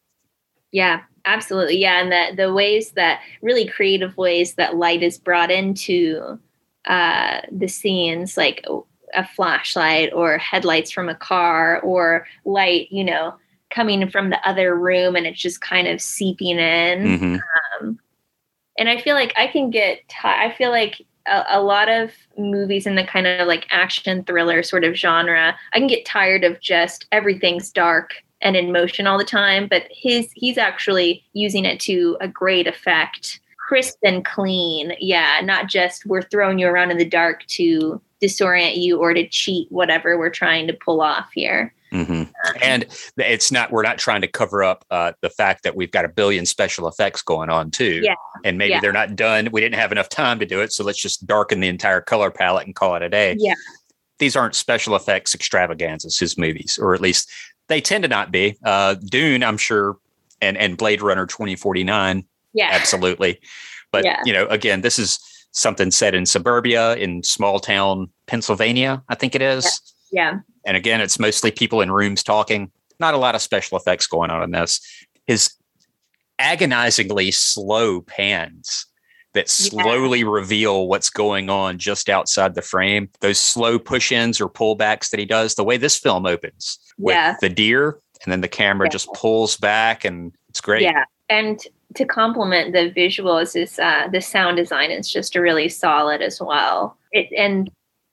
[0.73, 1.79] Yeah, absolutely.
[1.79, 6.39] Yeah, and the the ways that really creative ways that light is brought into
[6.87, 8.65] uh, the scenes, like
[9.15, 13.35] a flashlight or headlights from a car or light, you know,
[13.71, 17.41] coming from the other room, and it's just kind of seeping in.
[17.83, 17.99] Mhm.
[18.79, 20.09] And I feel like I can get.
[20.09, 24.25] T- I feel like a, a lot of movies in the kind of like action
[24.25, 29.07] thriller sort of genre, I can get tired of just everything's dark and in motion
[29.07, 29.67] all the time.
[29.69, 34.93] But his he's actually using it to a great effect, crisp and clean.
[35.01, 39.27] Yeah, not just we're throwing you around in the dark to disorient you or to
[39.29, 41.73] cheat whatever we're trying to pull off here.
[41.91, 42.20] hmm
[42.63, 42.87] And
[43.17, 46.09] it's not we're not trying to cover up uh, the fact that we've got a
[46.09, 48.01] billion special effects going on too.
[48.03, 48.15] Yeah.
[48.45, 48.81] And maybe Yeah.
[48.81, 49.49] they're not done.
[49.53, 52.31] We didn't have enough time to do it, so let's just darken the entire color
[52.31, 53.37] palette and call it a day.
[53.39, 53.55] Yeah.
[54.19, 56.19] These aren't special effects extravaganzas.
[56.19, 57.31] His movies, or at least
[57.69, 58.57] they tend to not be.
[58.65, 59.97] Uh, Dune, I'm sure,
[60.41, 62.69] and and Blade Runner 2049, Yeah.
[62.73, 63.41] absolutely.
[63.93, 64.21] But Yeah.
[64.25, 65.19] you know, again, this is
[65.53, 69.81] something set in suburbia in small town Pennsylvania, I think it is.
[70.13, 70.41] Yeah.
[70.65, 72.71] And again, it's mostly people in rooms talking.
[72.99, 74.81] Not a lot of special effects going on in this.
[75.27, 75.55] His
[76.39, 78.87] agonizingly slow pans
[79.33, 80.29] that slowly yeah.
[80.29, 83.09] reveal what's going on just outside the frame.
[83.21, 87.15] Those slow push ins or pullbacks that he does, the way this film opens with
[87.15, 87.37] yeah.
[87.41, 88.93] the deer, and then the camera yeah.
[88.93, 90.83] just pulls back, and it's great.
[90.83, 91.05] Yeah.
[91.29, 91.61] And
[91.95, 96.97] to complement the visuals is uh, the sound design is just really solid as well.
[97.13, 97.71] It, and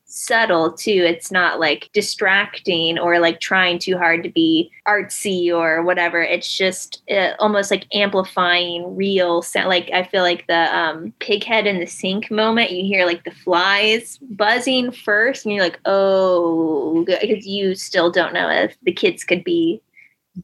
[0.08, 1.04] subtle too.
[1.06, 6.22] It's not like distracting or like trying too hard to be artsy or whatever.
[6.22, 9.68] It's just uh, almost like amplifying real sound.
[9.68, 13.26] Like I feel like the um, pig head in the sink moment, you hear like
[13.26, 18.94] the flies buzzing first, and you're like, oh, because you still don't know if the
[18.94, 19.82] kids could be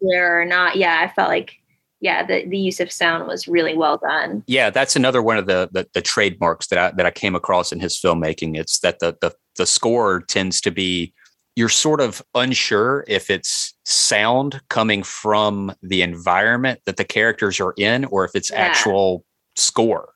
[0.02, 0.76] there or not.
[0.76, 1.60] Yeah, I felt like
[2.04, 4.44] yeah, the, the use of sound was really well done.
[4.46, 7.72] Yeah, that's another one of the, the, the trademarks that I that I came across
[7.72, 8.58] in his filmmaking.
[8.58, 11.14] It's that the the the score tends to be
[11.56, 17.74] you're sort of unsure if it's sound coming from the environment that the characters are
[17.78, 18.58] in or if it's yeah.
[18.58, 19.24] actual
[19.56, 20.10] score.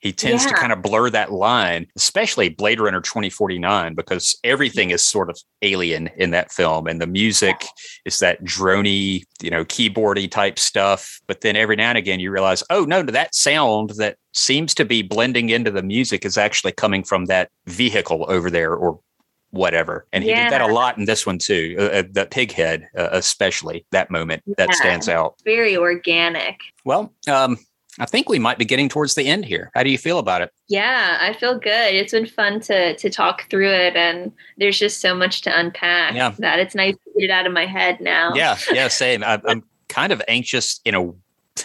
[0.00, 0.50] He tends yeah.
[0.50, 5.38] to kind of blur that line, especially Blade Runner 2049, because everything is sort of
[5.62, 6.86] alien in that film.
[6.86, 7.64] And the music
[8.04, 11.20] is that drony, you know, keyboardy type stuff.
[11.26, 14.84] But then every now and again, you realize, oh, no, that sound that seems to
[14.84, 19.00] be blending into the music is actually coming from that vehicle over there or
[19.50, 20.06] whatever.
[20.12, 20.44] And he yeah.
[20.44, 21.74] did that a lot in this one too.
[21.78, 24.54] Uh, uh the pig head, uh, especially that moment yeah.
[24.58, 25.34] that stands out.
[25.44, 26.60] Very organic.
[26.84, 27.58] Well, um,
[28.00, 29.70] I think we might be getting towards the end here.
[29.74, 30.52] How do you feel about it?
[30.68, 31.94] Yeah, I feel good.
[31.94, 36.14] It's been fun to to talk through it, and there's just so much to unpack.
[36.14, 36.34] Yeah.
[36.38, 38.34] that it's nice to get it out of my head now.
[38.34, 39.22] Yeah, yeah, same.
[39.24, 41.02] I, I'm kind of anxious in a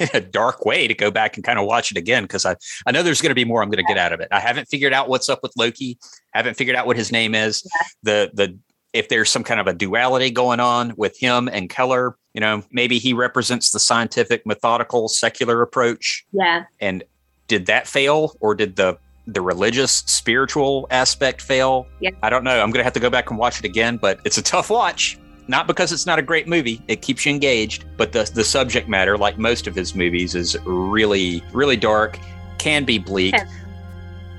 [0.00, 2.56] in a dark way to go back and kind of watch it again because I,
[2.86, 4.28] I know there's going to be more I'm going to get out of it.
[4.30, 5.98] I haven't figured out what's up with Loki.
[6.32, 7.62] haven't figured out what his name is.
[7.64, 7.86] Yeah.
[8.02, 8.58] The the
[8.92, 12.62] if there's some kind of a duality going on with him and Keller, you know,
[12.70, 16.24] maybe he represents the scientific, methodical, secular approach.
[16.30, 16.66] Yeah.
[16.80, 17.02] And
[17.48, 21.88] did that fail or did the the religious spiritual aspect fail?
[21.98, 22.10] Yeah.
[22.22, 22.60] I don't know.
[22.60, 24.70] I'm going to have to go back and watch it again, but it's a tough
[24.70, 25.18] watch.
[25.48, 26.80] Not because it's not a great movie.
[26.86, 30.56] It keeps you engaged, but the the subject matter like most of his movies is
[30.64, 32.20] really really dark,
[32.58, 33.34] can be bleak.
[33.34, 33.48] Yeah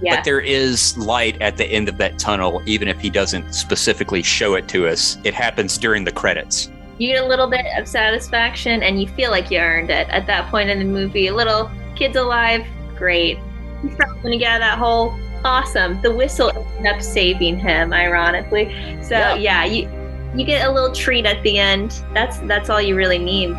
[0.02, 0.16] yeah.
[0.16, 4.24] But there is light at the end of that tunnel, even if he doesn't specifically
[4.24, 5.18] show it to us.
[5.26, 6.70] It happens during the credits.
[7.00, 10.28] You get a little bit of satisfaction and you feel like you earned it at
[10.28, 11.28] that point in the movie.
[11.28, 13.40] A little kids alive, great.
[13.82, 15.18] He's probably to get out of that hole.
[15.46, 16.02] Awesome.
[16.02, 18.66] The whistle ended up saving him, ironically.
[19.02, 19.36] So yeah.
[19.36, 19.90] yeah, you
[20.36, 22.04] you get a little treat at the end.
[22.14, 23.54] That's that's all you really need.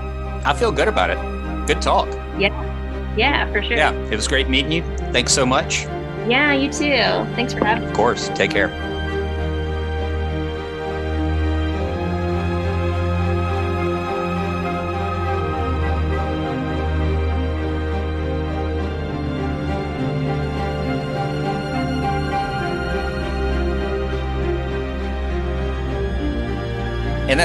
[0.45, 1.66] I feel good about it.
[1.66, 2.09] Good talk.
[2.38, 2.66] Yeah.
[3.16, 3.76] Yeah, for sure.
[3.76, 4.82] Yeah, it was great meeting you.
[5.12, 5.84] Thanks so much.
[6.28, 7.34] Yeah, you too.
[7.34, 7.91] Thanks for having me.
[7.91, 8.28] Of course.
[8.34, 8.89] Take care.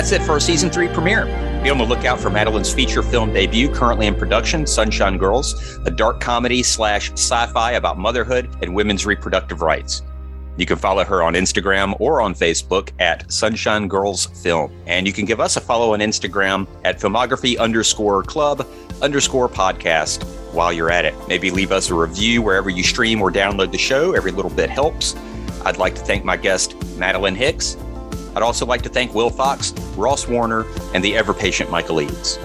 [0.06, 1.26] That's it for our season three premiere.
[1.64, 5.90] Be on the lookout for Madeline's feature film debut, currently in production, Sunshine Girls, a
[5.90, 10.04] dark comedy slash sci fi about motherhood and women's reproductive rights.
[10.58, 14.72] You can follow her on Instagram or on Facebook at Sunshine Girls Film.
[14.86, 18.68] And you can give us a follow on Instagram at filmography underscore club
[19.02, 21.16] underscore podcast while you're at it.
[21.28, 24.14] Maybe leave us a review wherever you stream or download the show.
[24.14, 25.16] Every little bit helps.
[25.66, 27.76] I'd like to thank my guest, Madeline Hicks,
[28.36, 32.38] I'd also like to thank Will Fox, Ross Warner, and the ever patient Michael Eads.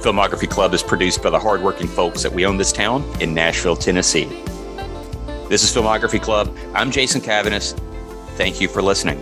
[0.00, 3.76] Filmography Club is produced by the hardworking folks that we own this town in Nashville,
[3.76, 4.26] Tennessee.
[5.48, 6.54] This is Filmography Club.
[6.74, 7.78] I'm Jason Cavanis.
[8.36, 9.20] Thank you for listening.